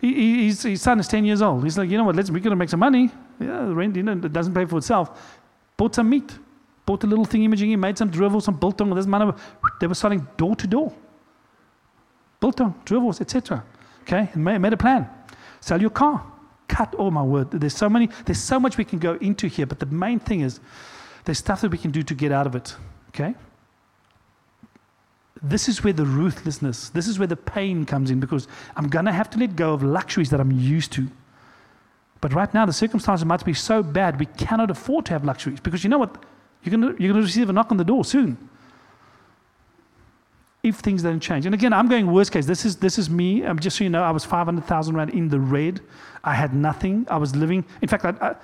[0.00, 1.64] He, he, his, his, son is 10 years old.
[1.64, 3.10] He's like, you know what, let's, we're going to make some money.
[3.40, 5.40] Yeah, the rent, you know, it doesn't pay for itself.
[5.76, 6.38] Bought some meat.
[6.84, 7.70] Bought a little thing imaging.
[7.70, 8.94] He made some droëwors, some biltong.
[8.94, 9.34] This man,
[9.80, 10.92] they were selling door to door.
[12.40, 13.64] Biltong, droëwors, etc.
[14.02, 15.08] Okay, and made, made a plan.
[15.60, 16.24] Sell your car.
[16.68, 17.50] Cut, oh my word.
[17.50, 20.40] There's so many, there's so much we can go into here, but the main thing
[20.40, 20.60] is
[21.24, 22.76] there's stuff that we can do to get out of it.
[23.18, 23.34] Okay?
[25.42, 29.04] this is where the ruthlessness, this is where the pain comes in because I'm going
[29.04, 31.08] to have to let go of luxuries that I'm used to.
[32.20, 35.60] But right now, the circumstances might be so bad, we cannot afford to have luxuries
[35.60, 36.24] because you know what?
[36.62, 38.36] You're going to, receive a knock on the door soon.
[40.62, 41.46] If things don't change.
[41.46, 42.46] And again, I'm going worst case.
[42.46, 43.44] This is, this is me.
[43.44, 45.80] Um, just so you know, I was 500,000 Rand in the red.
[46.24, 47.06] I had nothing.
[47.08, 47.64] I was living.
[47.82, 48.34] In fact, I,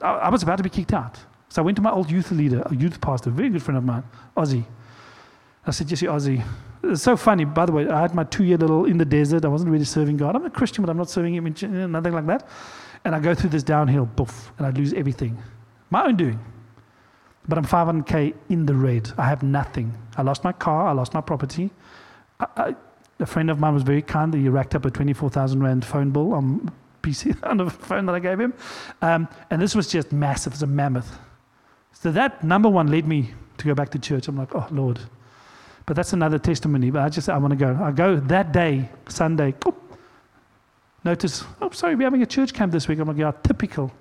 [0.00, 1.18] I, I was about to be kicked out.
[1.52, 3.76] So I went to my old youth leader, a youth pastor, a very good friend
[3.76, 4.04] of mine,
[4.38, 4.64] Ozzy.
[5.66, 6.42] I said, Jesse Ozzy.
[6.82, 7.86] It's so funny, by the way.
[7.86, 9.44] I had my two year little in the desert.
[9.44, 10.34] I wasn't really serving God.
[10.34, 12.48] I'm a Christian, but I'm not serving Him, in nothing like that.
[13.04, 15.36] And I go through this downhill, boof, and I lose everything.
[15.90, 16.40] My own doing.
[17.46, 19.12] But I'm 500K in the red.
[19.18, 19.92] I have nothing.
[20.16, 21.68] I lost my car, I lost my property.
[22.40, 22.76] I, I,
[23.20, 24.32] a friend of mine was very kind.
[24.32, 28.20] He racked up a 24,000 Rand phone bill on PC, on the phone that I
[28.20, 28.54] gave him.
[29.02, 30.54] Um, and this was just massive.
[30.54, 31.18] It's a mammoth.
[31.92, 34.28] So that number one led me to go back to church.
[34.28, 34.98] I'm like, oh, Lord,
[35.86, 36.90] but that's another testimony.
[36.90, 37.78] But I just, I want to go.
[37.80, 39.54] I go that day, Sunday.
[41.04, 42.98] notice, oh, sorry, we're having a church camp this week.
[42.98, 43.92] I'm like, yeah, typical.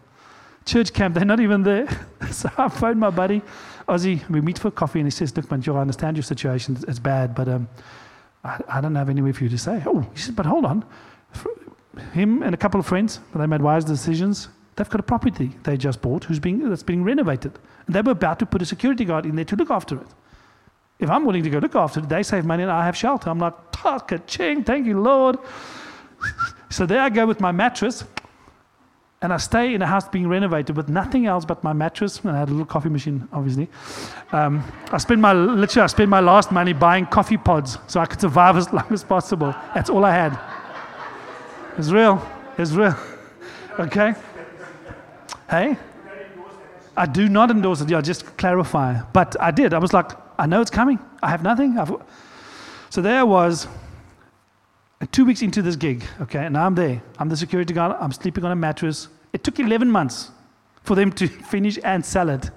[0.66, 1.88] Church camp, they're not even there.
[2.32, 3.42] so I phoned my buddy,
[3.88, 4.28] Ozzy.
[4.30, 6.78] We meet for coffee, and he says, Look, man, Joe, I understand your situation.
[6.88, 7.68] It's bad, but um,
[8.44, 9.82] I, I, don't have anywhere for you to stay.
[9.86, 10.86] Oh, he said, But hold on.
[12.14, 14.50] him and a couple of friends, they made wise decisions.
[14.76, 17.60] They've got a property they just bought who's being, that's being renovated.
[17.86, 20.08] And they were about to put a security guard in there to look after it.
[21.00, 23.30] If I'm willing to go look after it, they save money and I have shelter.
[23.30, 23.54] I'm like,
[24.28, 25.38] ching, thank you, Lord.
[26.70, 28.04] so there I go with my mattress.
[29.24, 32.20] And I stay in a house being renovated with nothing else but my mattress.
[32.22, 33.70] And I had a little coffee machine, obviously.
[34.32, 38.06] Um, I spent my, literally, I spent my last money buying coffee pods so I
[38.06, 39.54] could survive as long as possible.
[39.76, 40.40] That's all I had.
[41.78, 42.26] It's real.
[42.58, 42.96] It's real.
[43.80, 44.14] Okay?
[45.52, 45.78] Hey?
[46.96, 47.90] I do not endorse it.
[47.90, 49.02] Yeah, just clarify.
[49.12, 49.74] But I did.
[49.74, 50.98] I was like, I know it's coming.
[51.22, 51.78] I have nothing.
[51.78, 51.94] I've...
[52.90, 53.68] So there I was,
[55.12, 57.02] two weeks into this gig, okay, and I'm there.
[57.20, 57.98] I'm the security guard.
[58.00, 59.10] I'm sleeping on a mattress.
[59.34, 60.32] It took 11 months
[60.84, 62.50] for them to finish and sell it.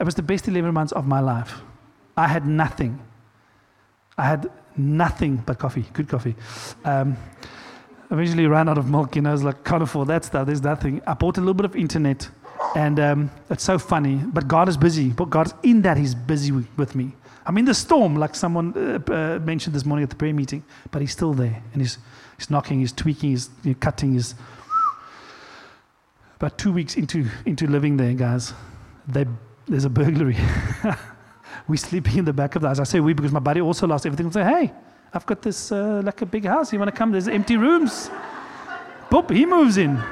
[0.00, 1.60] It was the best 11 months of my life.
[2.16, 2.98] I had nothing.
[4.16, 6.34] I had nothing but coffee, good coffee.
[6.84, 7.16] Um,
[8.12, 10.62] eventually ran out of milk, you know, I was like, can't afford that stuff, there's
[10.62, 11.00] nothing.
[11.06, 12.28] I bought a little bit of internet.
[12.76, 15.08] And um, it's so funny, but God is busy.
[15.08, 17.12] But God's in that, He's busy with me.
[17.44, 20.62] I'm in the storm, like someone uh, uh, mentioned this morning at the prayer meeting,
[20.90, 21.62] but He's still there.
[21.72, 21.98] And He's,
[22.38, 24.34] he's knocking, He's tweaking, He's you know, cutting, He's.
[26.36, 28.52] About two weeks into, into living there, guys,
[29.08, 29.26] they,
[29.66, 30.36] there's a burglary.
[31.68, 32.80] We're sleeping in the back of the house.
[32.80, 34.26] I say we because my buddy also lost everything.
[34.26, 34.72] I say, hey,
[35.14, 36.72] I've got this uh, like a big house.
[36.72, 37.12] You want to come?
[37.12, 38.10] There's empty rooms.
[39.10, 40.02] Boop, he moves in.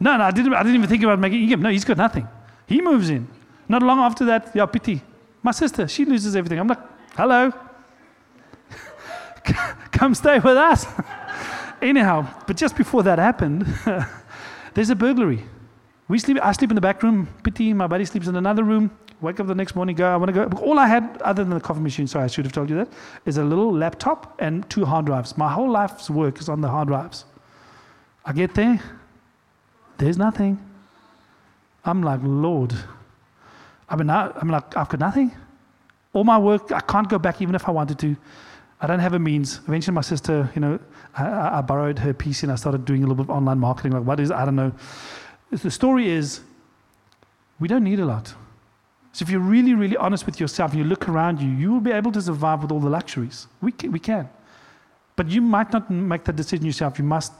[0.00, 1.62] No, no, I didn't, I didn't even think about making him.
[1.62, 2.28] No, he's got nothing.
[2.66, 3.26] He moves in.
[3.68, 5.02] Not long after that, yeah, pity.
[5.42, 6.58] My sister, she loses everything.
[6.58, 6.80] I'm like,
[7.16, 7.52] hello.
[9.92, 10.86] Come stay with us.
[11.82, 13.66] Anyhow, but just before that happened,
[14.74, 15.44] there's a burglary.
[16.08, 17.28] We sleep, I sleep in the back room.
[17.42, 18.90] Pity, my buddy sleeps in another room.
[19.20, 20.58] Wake up the next morning, go, I want to go.
[20.58, 22.88] All I had, other than the coffee machine, sorry, I should have told you that,
[23.26, 25.36] is a little laptop and two hard drives.
[25.36, 27.24] My whole life's work is on the hard drives.
[28.24, 28.80] I get there,
[29.96, 30.64] there's nothing.
[31.84, 32.74] I'm like, Lord.
[33.88, 35.32] I mean, I, I'm like, I've got nothing.
[36.12, 38.16] All my work, I can't go back even if I wanted to.
[38.80, 39.60] I don't have a means.
[39.66, 40.78] Eventually, my sister, you know,
[41.16, 43.92] I, I borrowed her PC and I started doing a little bit of online marketing.
[43.92, 44.72] Like, what is, I don't know.
[45.50, 46.40] The story is,
[47.58, 48.34] we don't need a lot.
[49.18, 51.80] So if you're really, really honest with yourself and you look around you, you will
[51.80, 53.48] be able to survive with all the luxuries.
[53.60, 53.90] We can.
[53.90, 54.30] We can.
[55.16, 57.00] But you might not make that decision yourself.
[57.00, 57.32] You must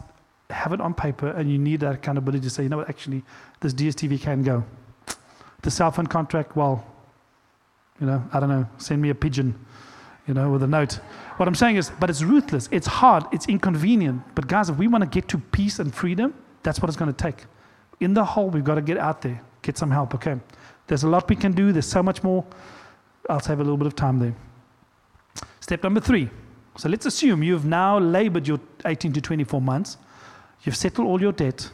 [0.50, 3.22] have it on paper and you need that accountability to say, you know what, actually,
[3.60, 4.64] this DSTV can go.
[5.62, 6.84] The cell phone contract, well,
[8.00, 9.54] you know, I don't know, send me a pigeon,
[10.26, 10.94] you know, with a note.
[11.36, 14.20] What I'm saying is, but it's ruthless, it's hard, it's inconvenient.
[14.34, 17.14] But guys, if we want to get to peace and freedom, that's what it's going
[17.14, 17.44] to take.
[18.00, 20.40] In the hole, we've got to get out there, get some help, okay?
[20.88, 22.44] There's a lot we can do, there's so much more.
[23.28, 24.34] I'll save a little bit of time there.
[25.60, 26.30] Step number three.
[26.76, 29.98] So let's assume you've now labored your 18 to 24 months
[30.64, 31.70] You've settled all your debt.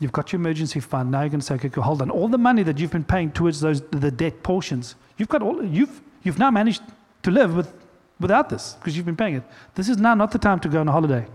[0.00, 1.10] You've got your emergency fund.
[1.10, 2.10] Now you're going to say, okay, hold on.
[2.10, 5.64] All the money that you've been paying towards those the debt portions, you've got all
[5.64, 6.82] you've you've now managed
[7.22, 7.72] to live with
[8.18, 9.42] without this because you've been paying it.
[9.74, 11.26] This is now not the time to go on a holiday.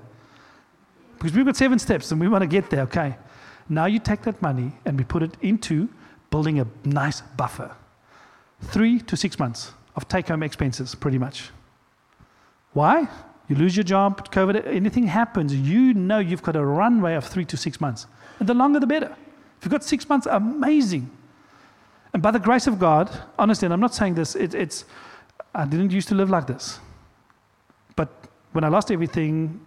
[1.17, 3.15] Because we've got seven steps and we want to get there, okay.
[3.71, 5.87] Now you take that money and we put it into
[6.29, 7.73] building a nice buffer.
[8.59, 11.51] Three to six months of take home expenses, pretty much.
[12.73, 13.07] Why?
[13.47, 17.45] You lose your job, COVID, anything happens, you know you've got a runway of three
[17.45, 18.07] to six months.
[18.39, 19.15] And the longer the better.
[19.57, 21.09] If you've got six months, amazing.
[22.13, 24.83] And by the grace of God, honestly, and I'm not saying this, it, it's,
[25.55, 26.79] I didn't used to live like this.
[27.95, 28.09] But
[28.51, 29.65] when I lost everything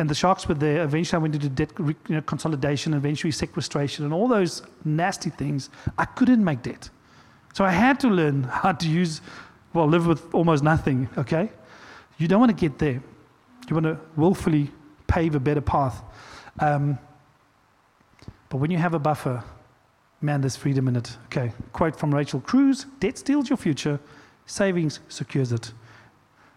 [0.00, 4.06] and the sharks were there, eventually I went into debt you know, consolidation, eventually sequestration,
[4.06, 6.88] and all those nasty things, I couldn't make debt.
[7.52, 9.20] So I had to learn how to use,
[9.74, 11.50] well, live with almost nothing, okay?
[12.16, 13.02] You don't want to get there.
[13.68, 14.70] You want to willfully
[15.06, 16.02] pave a better path.
[16.60, 16.98] Um,
[18.48, 19.44] but when you have a buffer,
[20.22, 21.16] man, there's freedom in it.
[21.26, 24.00] Okay, quote from Rachel Cruz Debt steals your future,
[24.46, 25.72] savings secures it.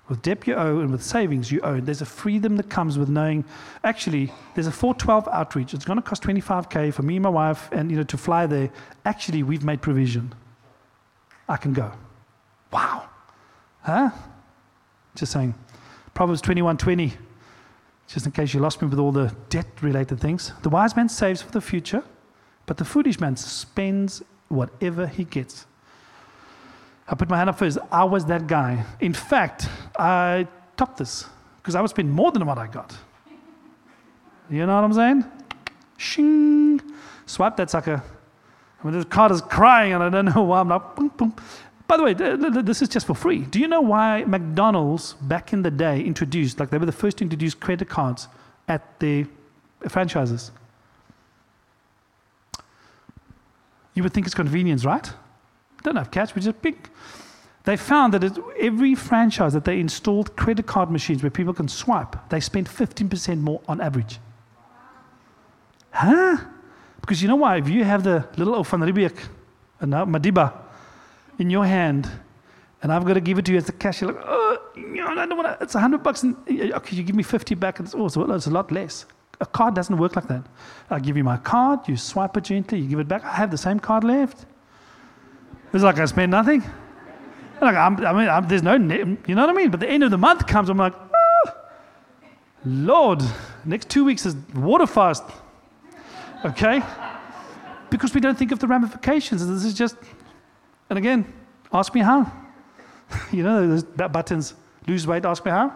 [0.09, 1.85] With debt you owe, and with savings you own.
[1.85, 3.45] There's a freedom that comes with knowing.
[3.83, 5.73] Actually, there's a 412 outreach.
[5.73, 8.45] It's going to cost 25k for me and my wife, and you know to fly
[8.45, 8.69] there.
[9.05, 10.33] Actually, we've made provision.
[11.47, 11.91] I can go.
[12.71, 13.09] Wow.
[13.81, 14.11] Huh?
[15.15, 15.55] Just saying.
[16.13, 17.13] Proverbs 21:20.
[18.07, 20.51] Just in case you lost me with all the debt-related things.
[20.61, 22.03] The wise man saves for the future,
[22.65, 25.65] but the foolish man spends whatever he gets.
[27.07, 27.77] I put my hand up first.
[27.91, 28.83] I was that guy.
[28.99, 31.25] In fact, I topped this
[31.57, 32.95] because I would spend more than what I got.
[34.49, 35.25] You know what I'm saying?
[35.97, 36.81] Shing.
[37.25, 38.01] Swipe that sucker.
[38.81, 40.59] I mean, the card is crying and I don't know why.
[40.59, 41.35] I'm like, boom, boom.
[41.87, 43.39] By the way, this is just for free.
[43.39, 47.17] Do you know why McDonald's back in the day introduced, like they were the first
[47.17, 48.27] to introduce credit cards
[48.67, 49.25] at the
[49.89, 50.51] franchises?
[53.93, 55.11] You would think it's convenience, right?
[55.83, 56.89] Don't have cash, we just pick.
[57.65, 62.29] They found that every franchise that they installed credit card machines where people can swipe,
[62.29, 64.19] they spent 15% more on average.
[65.91, 66.37] Huh?
[66.99, 67.57] Because you know why?
[67.57, 70.53] If you have the little uh, Madiba,
[71.39, 72.09] in your hand
[72.81, 75.07] and I've got to give it to you as the cash, you're like, oh, no,
[75.07, 77.79] I don't want to, it's a hundred bucks and okay, you give me 50 back
[77.79, 78.15] and it's, oh, it's
[78.47, 79.05] a lot less.
[79.39, 80.45] A card doesn't work like that.
[80.89, 83.23] I give you my card, you swipe it gently, you give it back.
[83.23, 84.45] I have the same card left.
[85.73, 86.63] It's like I spend nothing.
[87.61, 89.71] Like I'm, i mean, I'm, there's no, you know what I mean?
[89.71, 91.51] But the end of the month comes, I'm like, oh,
[92.65, 93.21] Lord,
[93.65, 95.23] next two weeks is water fast.
[96.45, 96.81] Okay?
[97.89, 99.45] Because we don't think of the ramifications.
[99.47, 99.95] This is just
[100.93, 101.25] and again,
[101.73, 102.31] ask me how.
[103.31, 104.53] you know, those buttons
[104.87, 105.75] lose weight, ask me how.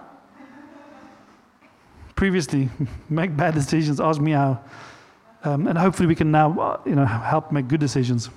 [2.15, 2.69] Previously,
[3.09, 4.61] make bad decisions, ask me how.
[5.43, 8.29] Um, and hopefully we can now, uh, you know, help make good decisions.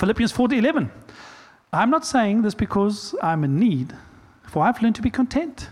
[0.00, 0.90] Philippians 4:11.
[1.74, 3.94] I'm not saying this because I'm in need,
[4.44, 5.68] for I've learned to be content,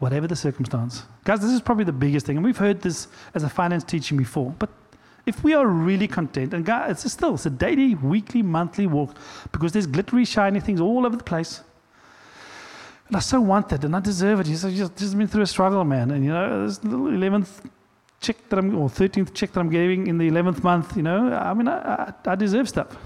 [0.00, 1.04] whatever the circumstance.
[1.24, 4.18] Guys, this is probably the biggest thing, and we've heard this as a finance teaching
[4.18, 4.68] before, but
[5.24, 9.16] if we are really content, and God, it's still it's a daily, weekly, monthly walk
[9.50, 11.62] because there's glittery, shiny things all over the place.
[13.08, 14.46] And I so want that, and I deserve it.
[14.46, 16.10] He's just, just been through a struggle, man.
[16.10, 17.62] And you know, this little eleventh
[18.20, 20.96] check that I'm, or thirteenth check that I'm getting in the eleventh month.
[20.96, 21.78] You know, I mean, I,
[22.26, 22.96] I, I deserve stuff.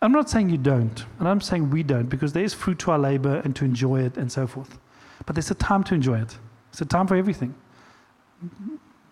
[0.00, 2.90] I'm not saying you don't, and I'm saying we don't, because there is fruit to
[2.90, 4.78] our labor and to enjoy it and so forth.
[5.26, 6.38] But there's a time to enjoy it.
[6.70, 7.54] It's a time for everything.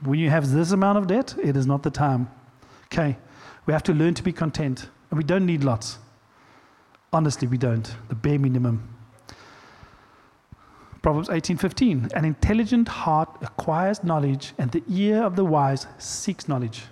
[0.02, 2.28] When you have this amount of debt, it is not the time.
[2.86, 3.16] Okay,
[3.64, 5.98] we have to learn to be content, and we don't need lots.
[7.12, 7.94] Honestly, we don't.
[8.08, 8.88] The bare minimum.
[11.02, 16.84] Proverbs 18:15 An intelligent heart acquires knowledge and the ear of the wise seeks knowledge.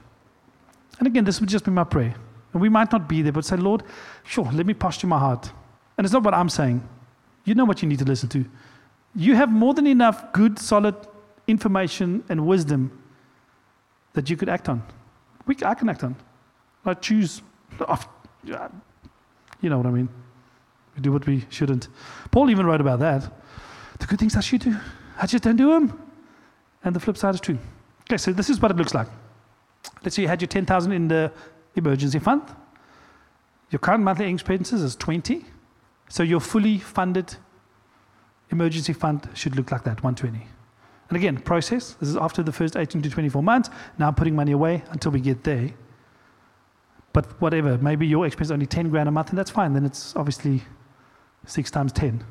[0.98, 2.14] And again, this would just be my prayer.
[2.52, 3.84] And we might not be there, but say, Lord,
[4.24, 5.52] sure, let me posture my heart.
[5.96, 6.86] And it's not what I'm saying.
[7.44, 8.44] You know what you need to listen to.
[9.14, 10.94] You have more than enough good, solid
[11.46, 12.90] information and wisdom
[14.12, 14.82] that you could act on.
[15.46, 16.16] We, I can act on.
[16.84, 17.42] I choose.
[18.44, 20.08] You know what I mean.
[20.96, 21.88] We do what we shouldn't.
[22.30, 23.32] Paul even wrote about that.
[24.00, 24.76] The good things I should do,
[25.20, 26.10] I just don't do them.
[26.82, 27.58] And the flip side is true.
[28.02, 29.06] Okay, so this is what it looks like.
[30.02, 31.30] Let's say you had your 10,000 in the
[31.76, 32.42] emergency fund.
[33.70, 35.44] Your current monthly expenses is 20.
[36.08, 37.36] So your fully funded
[38.50, 40.44] emergency fund should look like that, 120.
[41.08, 41.94] And again, process.
[41.94, 43.70] This is after the first 18 to 24 months.
[43.98, 45.70] Now I'm putting money away until we get there.
[47.12, 49.72] But whatever, maybe your expense is only 10 grand a month, and that's fine.
[49.72, 50.62] Then it's obviously
[51.46, 52.24] six times 10.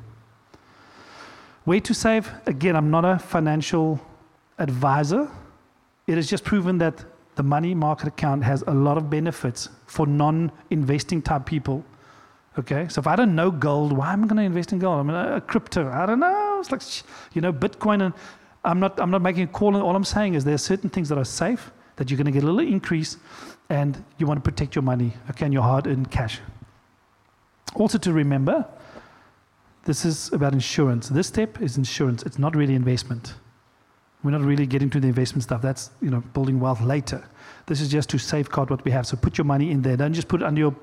[1.66, 4.00] Way to save, again, I'm not a financial
[4.58, 5.30] advisor.
[6.06, 7.04] It is just proven that
[7.36, 11.84] the money market account has a lot of benefits for non investing type people.
[12.58, 14.98] Okay, so if I don't know gold, why am I going to invest in gold?
[14.98, 16.58] I mean, a, crypto, I don't know.
[16.60, 16.82] It's like,
[17.34, 18.14] you know, Bitcoin, and
[18.64, 19.76] I'm not, I'm not making a call.
[19.76, 22.32] All I'm saying is there are certain things that are safe that you're going to
[22.32, 23.18] get a little increase
[23.68, 26.40] and you want to protect your money, okay, and your hard earned cash.
[27.74, 28.66] Also, to remember,
[29.84, 31.08] this is about insurance.
[31.08, 33.34] This step is insurance, it's not really investment.
[34.22, 35.62] We're not really getting to the investment stuff.
[35.62, 37.24] That's you know building wealth later.
[37.66, 39.06] This is just to safeguard what we have.
[39.06, 39.96] So put your money in there.
[39.96, 40.74] Don't just put it under your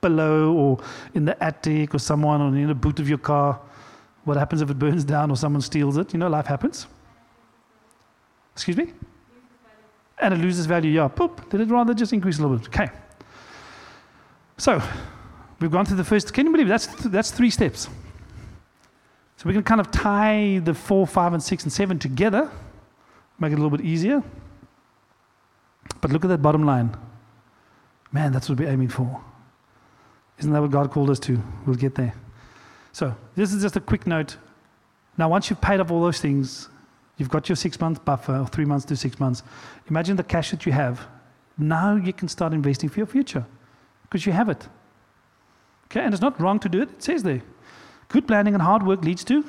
[0.00, 0.80] pillow or
[1.14, 3.60] in the attic or someone or in the boot of your car.
[4.24, 6.12] What happens if it burns down or someone steals it?
[6.12, 6.86] You know, life happens.
[8.54, 8.92] Excuse me?
[10.18, 10.90] And it loses value.
[10.90, 11.48] Yeah, poop.
[11.50, 12.68] Did it rather just increase a little bit?
[12.68, 12.90] Okay.
[14.58, 14.80] So
[15.60, 16.32] we've gone through the first.
[16.32, 16.70] Can you believe it?
[16.70, 17.88] that's that's three steps?
[19.42, 22.48] So we can kind of tie the four, five, and six and seven together,
[23.40, 24.22] make it a little bit easier.
[26.00, 26.96] But look at that bottom line.
[28.12, 29.20] Man, that's what we're aiming for.
[30.38, 31.42] Isn't that what God called us to?
[31.66, 32.14] We'll get there.
[32.92, 34.36] So, this is just a quick note.
[35.18, 36.68] Now, once you've paid off all those things,
[37.16, 39.42] you've got your six month buffer, or three months to six months.
[39.90, 41.08] Imagine the cash that you have.
[41.58, 43.44] Now you can start investing for your future
[44.04, 44.68] because you have it.
[45.86, 47.42] Okay, and it's not wrong to do it, it says there.
[48.12, 49.42] Good planning and hard work leads to?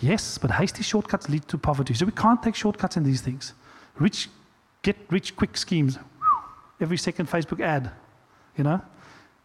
[0.00, 1.94] Yes, but hasty shortcuts lead to poverty.
[1.94, 3.54] So we can't take shortcuts in these things.
[3.98, 4.28] Rich,
[4.82, 5.98] get rich quick schemes.
[6.78, 7.90] Every second Facebook ad,
[8.56, 8.82] you know?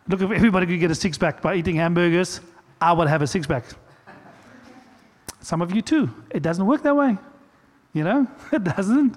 [0.09, 2.41] Look, if everybody could get a six pack by eating hamburgers,
[2.81, 3.63] I would have a six pack.
[5.39, 6.09] Some of you too.
[6.31, 7.17] It doesn't work that way.
[7.93, 8.27] You know?
[8.51, 9.15] It doesn't.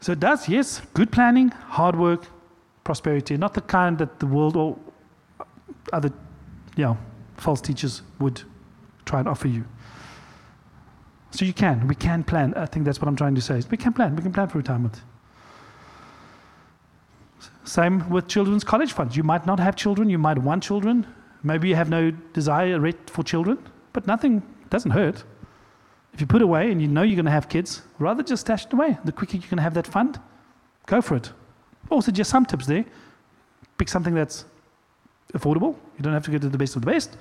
[0.00, 0.82] So it does, yes.
[0.92, 2.26] Good planning, hard work,
[2.84, 3.38] prosperity.
[3.38, 4.76] Not the kind that the world or
[5.94, 6.12] other,
[6.76, 6.98] you know,
[7.36, 8.42] false teachers would
[9.04, 9.64] try and offer you.
[11.30, 12.54] So you can, we can plan.
[12.54, 13.60] I think that's what I'm trying to say.
[13.70, 15.02] We can plan, we can plan for retirement.
[17.64, 19.16] Same with children's college funds.
[19.16, 21.06] You might not have children, you might want children.
[21.42, 23.58] Maybe you have no desire for children,
[23.92, 25.24] but nothing doesn't hurt.
[26.12, 28.66] If you put away and you know you're going to have kids, rather just stash
[28.66, 28.96] it away.
[29.04, 30.20] The quicker you can have that fund,
[30.86, 31.32] go for it.
[31.90, 32.84] Also, just some tips there.
[33.76, 34.44] Pick something that's
[35.34, 35.76] affordable.
[35.96, 37.16] You don't have to go to the best of the best.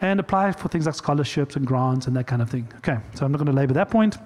[0.00, 2.68] And apply for things like scholarships and grants and that kind of thing.
[2.78, 4.18] Okay, so I'm not going to labor that point.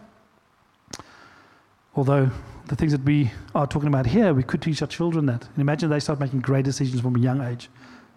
[1.95, 2.31] Although
[2.67, 5.43] the things that we are talking about here, we could teach our children that.
[5.43, 7.69] And imagine they start making great decisions from a young age.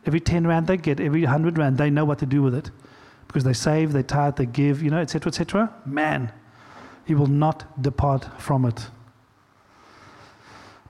[0.06, 2.72] Every 10 rand they get, every 100 rand, they know what to do with it.
[3.28, 5.74] Because they save, they tithe, they give, you know, etc., etc.
[5.86, 6.32] Man,
[7.06, 8.88] he will not depart from it.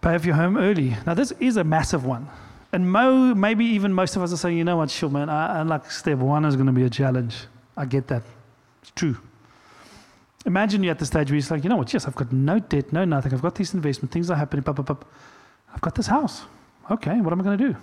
[0.02, 0.96] Pay off your home early.
[1.06, 2.30] Now, this is a massive one.
[2.72, 5.60] And mo, maybe even most of us are saying, you know what, sure, man, I,
[5.60, 7.36] I like step one is going to be a challenge.
[7.76, 8.24] I get that.
[8.82, 9.18] It's true.
[10.46, 12.60] Imagine you're at the stage where you're like, you know what, yes, I've got no
[12.60, 13.34] debt, no nothing.
[13.34, 14.64] I've got these investments, things are happening.
[14.68, 16.44] I've got this house.
[16.92, 17.76] Okay, what am I going to do?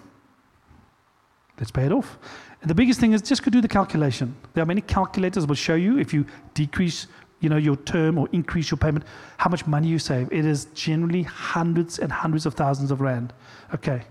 [1.58, 2.18] Let's pay it off.
[2.60, 4.36] And the biggest thing is just go do the calculation.
[4.54, 7.06] There are many calculators will show you if you decrease
[7.40, 9.04] you know, your term or increase your payment,
[9.36, 10.32] how much money you save.
[10.32, 13.32] It is generally hundreds and hundreds of thousands of rand.
[13.74, 14.02] Okay,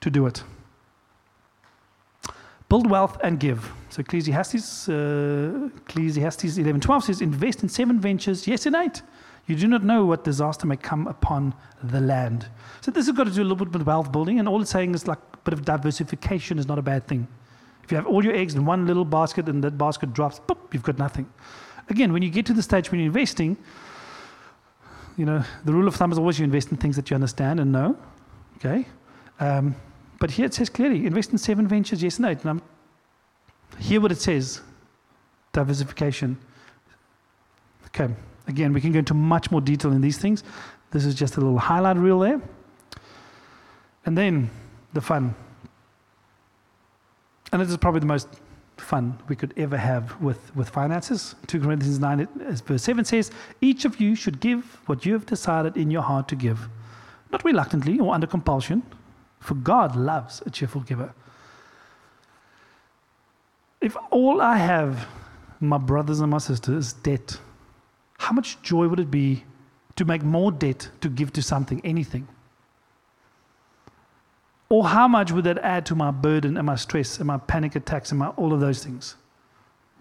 [0.00, 0.42] to do it.
[2.68, 3.70] Build wealth and give.
[3.90, 9.02] So Ecclesiastes, uh, Ecclesiastes 11.12 says, invest in seven ventures, yes, in eight.
[9.46, 12.48] You do not know what disaster may come upon the land.
[12.80, 14.70] So this has got to do a little bit with wealth building, and all it's
[14.70, 17.28] saying is like a bit of diversification is not a bad thing.
[17.84, 20.58] If you have all your eggs in one little basket and that basket drops, boop,
[20.72, 21.32] you've got nothing.
[21.88, 23.56] Again, when you get to the stage when you're investing,
[25.16, 27.60] you know, the rule of thumb is always you invest in things that you understand
[27.60, 27.96] and know.
[28.56, 28.86] Okay?
[29.38, 29.76] Um,
[30.18, 32.40] but here it says clearly invest in seven ventures, yes and eight.
[32.40, 32.62] And I'm,
[33.78, 34.60] hear what it says
[35.52, 36.38] diversification.
[37.86, 38.12] Okay,
[38.46, 40.44] again, we can go into much more detail in these things.
[40.90, 42.40] This is just a little highlight reel there.
[44.04, 44.50] And then
[44.92, 45.34] the fun.
[47.52, 48.28] And this is probably the most
[48.76, 51.34] fun we could ever have with, with finances.
[51.46, 52.28] 2 Corinthians 9,
[52.66, 56.28] verse 7 says, Each of you should give what you have decided in your heart
[56.28, 56.68] to give,
[57.32, 58.82] not reluctantly or under compulsion,
[59.46, 61.14] for God loves a cheerful giver.
[63.80, 65.06] If all I have,
[65.60, 67.38] my brothers and my sisters, is debt,
[68.18, 69.44] how much joy would it be
[69.94, 72.26] to make more debt to give to something, anything?
[74.68, 77.76] Or how much would that add to my burden and my stress and my panic
[77.76, 79.14] attacks and my, all of those things?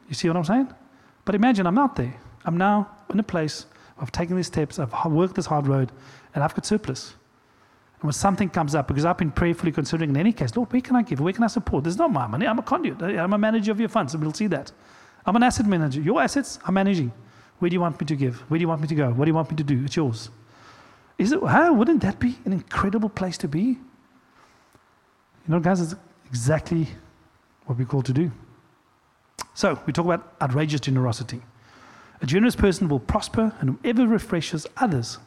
[0.10, 0.74] You see what I'm saying?
[1.24, 2.16] But imagine I'm out there.
[2.46, 3.68] I'm now in a place,
[4.00, 5.92] I've taken these steps, I've worked this hard road,
[6.34, 7.14] and I've got surplus.
[8.06, 10.96] When something comes up, because I've been prayerfully considering in any case, Lord, where can
[10.96, 11.20] I give?
[11.20, 11.84] Where can I support?
[11.84, 12.46] There's not my money.
[12.46, 13.02] I'm a conduit.
[13.02, 14.72] I'm a manager of your funds, and we'll see that.
[15.26, 16.02] I'm an asset manager.
[16.02, 17.12] Your assets, I'm managing.
[17.58, 18.42] Where do you want me to give?
[18.48, 19.10] Where do you want me to go?
[19.12, 19.84] What do you want me to do?
[19.86, 20.30] It's yours.
[21.18, 23.60] Is it, how, wouldn't that be an incredible place to be?
[23.60, 23.78] You
[25.48, 25.96] know, guys, it's
[26.28, 26.88] exactly
[27.66, 28.32] what we're called to do.
[29.56, 31.42] So, we talk about outrageous generosity.
[32.22, 35.18] A generous person will prosper, and whoever refreshes others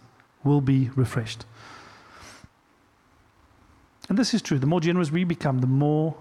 [0.44, 1.44] will be refreshed.
[4.08, 4.58] And this is true.
[4.58, 6.16] The more generous we become, the more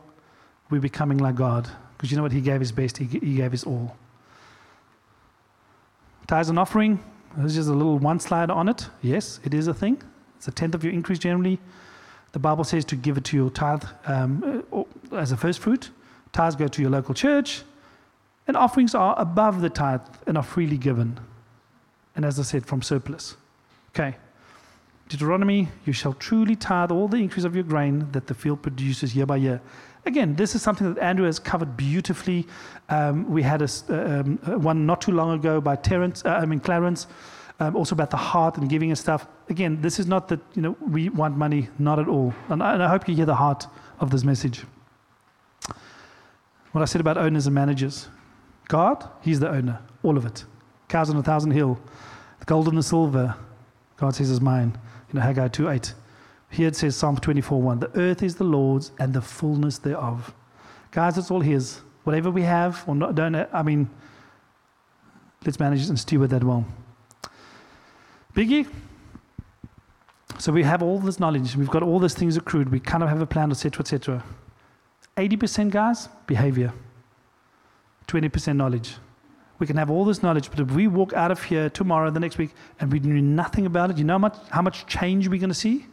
[0.69, 1.69] we're becoming like God.
[1.97, 2.31] Because you know what?
[2.31, 3.95] He gave his best, he, he gave his all.
[6.27, 7.03] Tithes and offering,
[7.37, 8.89] there's just a little one slide on it.
[9.01, 10.01] Yes, it is a thing.
[10.35, 11.59] It's a tenth of your increase generally.
[12.33, 14.83] The Bible says to give it to your tithe um, uh,
[15.15, 15.89] as a first fruit.
[16.33, 17.63] Tithes go to your local church.
[18.47, 21.19] And offerings are above the tithe and are freely given.
[22.15, 23.35] And as I said, from surplus.
[23.89, 24.15] Okay.
[25.09, 29.15] Deuteronomy, you shall truly tithe all the increase of your grain that the field produces
[29.15, 29.61] year by year.
[30.05, 32.47] Again, this is something that Andrew has covered beautifully.
[32.89, 36.59] Um, we had a, um, one not too long ago by Terence, uh, I mean
[36.59, 37.07] Clarence,
[37.59, 39.27] um, also about the heart and giving and stuff.
[39.49, 42.33] Again, this is not that you know we want money, not at all.
[42.49, 43.67] And I, and I hope you hear the heart
[43.99, 44.63] of this message.
[46.71, 48.07] What I said about owners and managers,
[48.67, 50.45] God, He's the owner, all of it.
[50.89, 51.79] Cows on a thousand hill,
[52.39, 53.35] the gold and the silver,
[53.97, 54.77] God says is mine.
[55.09, 55.93] You know Haggai 2 8.
[56.49, 57.79] Here it says Psalm 24 1.
[57.79, 60.33] The earth is the Lord's and the fullness thereof.
[60.91, 61.81] Guys, it's all His.
[62.03, 63.89] Whatever we have or not, don't, I mean,
[65.45, 66.65] let's manage and steward that well.
[68.33, 68.67] Biggie.
[70.39, 73.09] So we have all this knowledge, we've got all these things accrued, we kind of
[73.09, 74.23] have a plan, etc., etc.
[75.17, 76.71] 80% guys, behavior.
[78.07, 78.95] 20% knowledge.
[79.59, 82.19] We can have all this knowledge, but if we walk out of here tomorrow, the
[82.19, 85.27] next week, and we knew nothing about it, you know how much, how much change
[85.27, 85.85] we're going to see?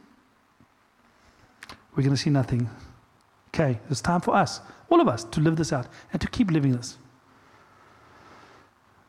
[1.96, 2.68] We're going to see nothing.
[3.48, 4.60] Okay, it's time for us,
[4.90, 6.98] all of us, to live this out and to keep living this.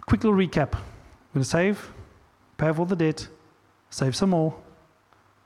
[0.06, 0.74] Quick little recap.
[0.74, 1.92] We're going to save,
[2.58, 3.28] pay off all the debt,
[3.90, 4.56] save some more.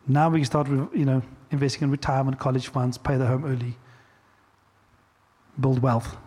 [0.06, 3.78] Now we can start, you know, investing in retirement, college funds, pay the home early,
[5.60, 6.18] build wealth.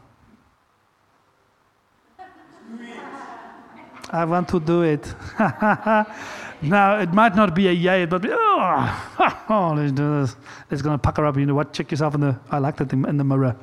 [4.12, 5.14] I want to do it.
[5.38, 9.10] now, it might not be a yay, but oh,
[9.48, 10.36] oh let's do this.
[10.70, 11.38] It's going to pucker up.
[11.38, 11.72] You know what?
[11.72, 13.56] Check yourself in the, I like that in the mirror.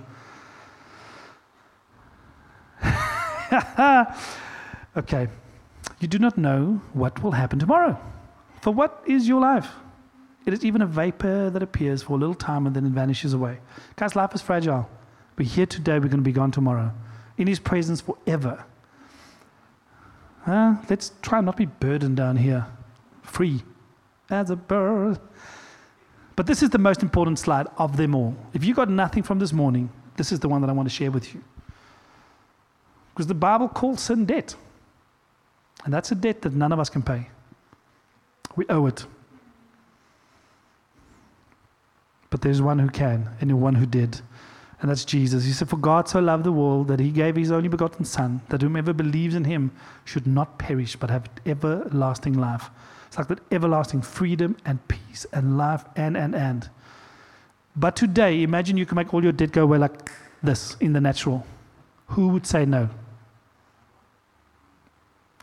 [4.98, 5.28] okay.
[6.00, 8.00] You do not know what will happen tomorrow.
[8.62, 9.70] For what is your life?
[10.48, 13.34] It is even a vapor that appears for a little time and then it vanishes
[13.34, 13.60] away.
[13.98, 14.90] Guys, life is fragile.
[15.38, 16.92] We're here today, we're going to be gone tomorrow.
[17.38, 18.66] In His presence forever.
[20.46, 22.66] Uh, let's try not be burdened down here.
[23.22, 23.62] Free
[24.30, 25.20] as a bird.
[26.36, 28.36] But this is the most important slide of them all.
[28.54, 30.94] If you got nothing from this morning, this is the one that I want to
[30.94, 31.44] share with you.
[33.14, 34.56] Because the Bible calls sin debt.
[35.84, 37.28] And that's a debt that none of us can pay.
[38.56, 39.06] We owe it.
[42.30, 44.22] But there's one who can, and one who did.
[44.82, 45.44] And that's Jesus.
[45.44, 48.42] He said, For God so loved the world that he gave his only begotten Son,
[48.50, 49.72] that whomever believes in him
[50.06, 52.70] should not perish, but have everlasting life.
[53.08, 56.70] It's like that everlasting freedom and peace and life and, and, and.
[57.76, 60.12] But today, imagine you can make all your debt go away like
[60.44, 61.46] this in the natural.
[62.08, 62.90] Who would say no?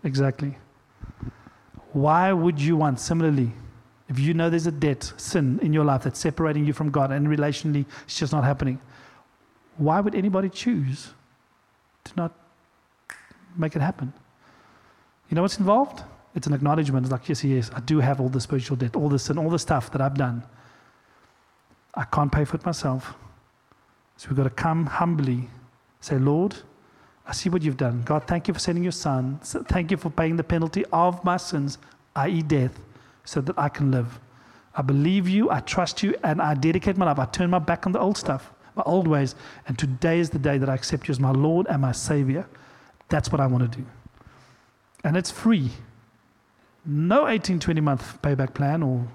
[0.03, 0.57] Exactly.
[1.93, 3.53] Why would you want, similarly,
[4.09, 7.11] if you know there's a debt, sin in your life that's separating you from God
[7.11, 8.80] and relationally it's just not happening,
[9.79, 11.11] why would anybody choose
[12.05, 12.33] to not
[13.57, 14.12] make it happen?
[15.29, 16.03] You know what's involved?
[16.35, 17.07] It's an acknowledgement.
[17.07, 19.51] It's like, yes, yes, I do have all the spiritual debt, all this and all
[19.51, 20.43] the stuff that I've done.
[21.95, 23.14] I can't pay for it myself.
[24.16, 25.49] So we've got to come humbly,
[26.01, 26.57] say, Lord,
[27.27, 28.03] I see what you've done.
[28.03, 29.41] God, thank you for sending your son.
[29.43, 31.79] Thank you for paying the penalty of my sins,
[32.14, 32.79] i.e., death,
[33.24, 34.20] so that I can live.
[34.74, 37.18] I believe you, I trust you, and I dedicate my life.
[37.18, 38.53] I turn my back on the old stuff.
[38.77, 39.35] My old ways.
[39.66, 42.47] And today is the day that I accept you as my Lord and my Savior.
[43.09, 43.87] That's what I want to do.
[45.03, 45.70] And it's free.
[46.85, 49.09] No 18, 20 month payback plan or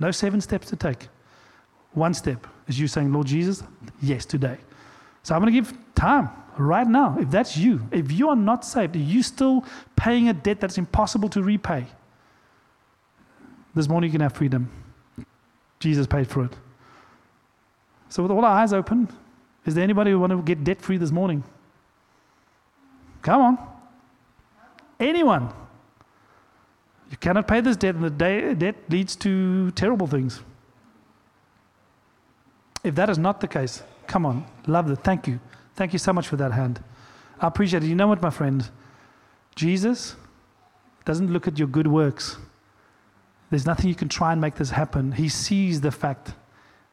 [0.00, 1.08] no seven steps to take.
[1.92, 3.62] One step is you saying, Lord Jesus,
[4.00, 4.56] yes, today.
[5.22, 7.16] So I'm going to give time right now.
[7.20, 9.64] If that's you, if you are not saved, are you still
[9.94, 11.86] paying a debt that's impossible to repay?
[13.74, 14.70] This morning you can have freedom.
[15.78, 16.52] Jesus paid for it.
[18.12, 19.08] So, with all our eyes open,
[19.64, 21.42] is there anybody who want to get debt free this morning?
[23.22, 23.58] Come on.
[25.00, 25.48] Anyone.
[27.10, 30.42] You cannot pay this debt, and the debt leads to terrible things.
[32.84, 34.44] If that is not the case, come on.
[34.66, 34.96] Love it.
[34.96, 35.40] Thank you.
[35.74, 36.84] Thank you so much for that hand.
[37.40, 37.86] I appreciate it.
[37.86, 38.68] You know what, my friend?
[39.56, 40.16] Jesus
[41.06, 42.36] doesn't look at your good works.
[43.48, 45.12] There's nothing you can try and make this happen.
[45.12, 46.34] He sees the fact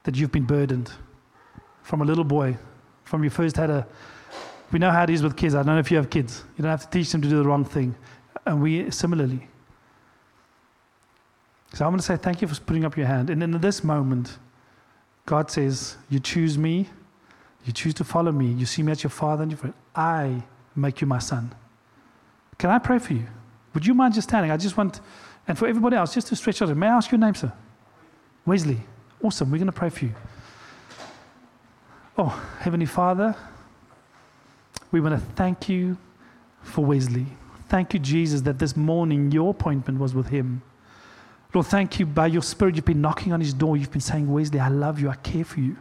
[0.03, 0.93] that you've been burdened
[1.90, 2.56] from a little boy,
[3.04, 3.88] from you first had a.
[4.72, 5.56] We know how it is with kids.
[5.56, 6.44] I don't know if you have kids.
[6.56, 7.96] You don't have to teach them to do the wrong thing.
[8.46, 9.48] And we similarly.
[11.74, 13.32] So I'm going to say thank you for putting up your hand.
[13.32, 14.38] And in this moment,
[15.26, 16.88] God says, You choose me,
[17.66, 19.74] you choose to follow me, you see me as your father and your friend.
[19.96, 20.44] I
[20.76, 21.52] make you my son.
[22.60, 23.26] Can I pray for you?
[23.74, 24.52] Would you mind just standing?
[24.52, 25.02] I just want,
[25.48, 26.70] and for everybody else, just to stretch out.
[26.78, 27.52] May I ask your name, sir?
[28.46, 28.80] Wesley.
[29.24, 29.50] Awesome.
[29.50, 30.14] We're going to pray for you.
[32.22, 33.34] Oh, Heavenly Father,
[34.91, 35.97] we want to thank you
[36.61, 37.26] for Wesley.
[37.70, 40.61] Thank you, Jesus, that this morning your appointment was with him.
[41.53, 42.76] Lord, thank you by your Spirit.
[42.76, 43.78] You've been knocking on his door.
[43.78, 45.09] You've been saying, Wesley, I love you.
[45.09, 45.78] I care for you.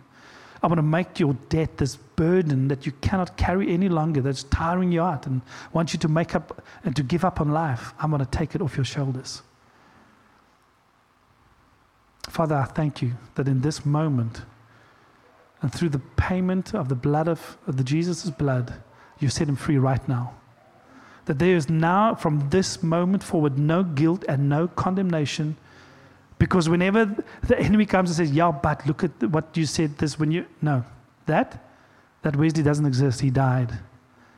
[0.62, 4.44] I want to make your debt this burden that you cannot carry any longer, that's
[4.44, 7.94] tiring you out, and want you to make up and to give up on life.
[7.98, 9.42] I'm going to take it off your shoulders.
[12.28, 14.42] Father, I thank you that in this moment,
[15.60, 18.74] and through the payment of the blood of, of the Jesus' blood,
[19.18, 20.34] you set him free right now
[21.28, 25.58] that there is now, from this moment forward, no guilt and no condemnation.
[26.38, 27.04] Because whenever
[27.42, 30.46] the enemy comes and says, Yeah, but look at what you said this when you.
[30.62, 30.84] No,
[31.26, 31.68] that,
[32.22, 33.20] that Wesley doesn't exist.
[33.20, 33.78] He died.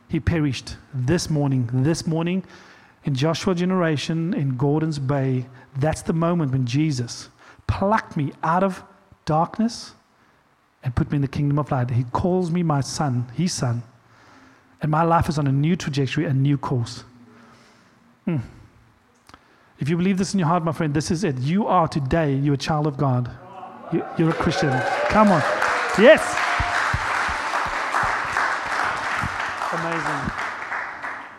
[0.08, 1.70] He perished this morning.
[1.72, 2.42] This morning,
[3.04, 5.46] in Joshua generation, in Gordon's Bay,
[5.78, 7.28] that's the moment when Jesus
[7.68, 8.82] plucked me out of
[9.26, 9.92] darkness
[10.82, 11.90] and put me in the kingdom of light.
[11.90, 13.82] He calls me my son, his son.
[14.82, 17.04] And my life is on a new trajectory, a new course.
[18.24, 18.38] Hmm.
[19.78, 21.38] If you believe this in your heart, my friend, this is it.
[21.38, 23.30] You are today, you're a child of God.
[23.92, 24.70] You, you're a Christian.
[25.08, 25.40] Come on.
[25.98, 26.36] Yes.
[29.72, 30.49] Amazing.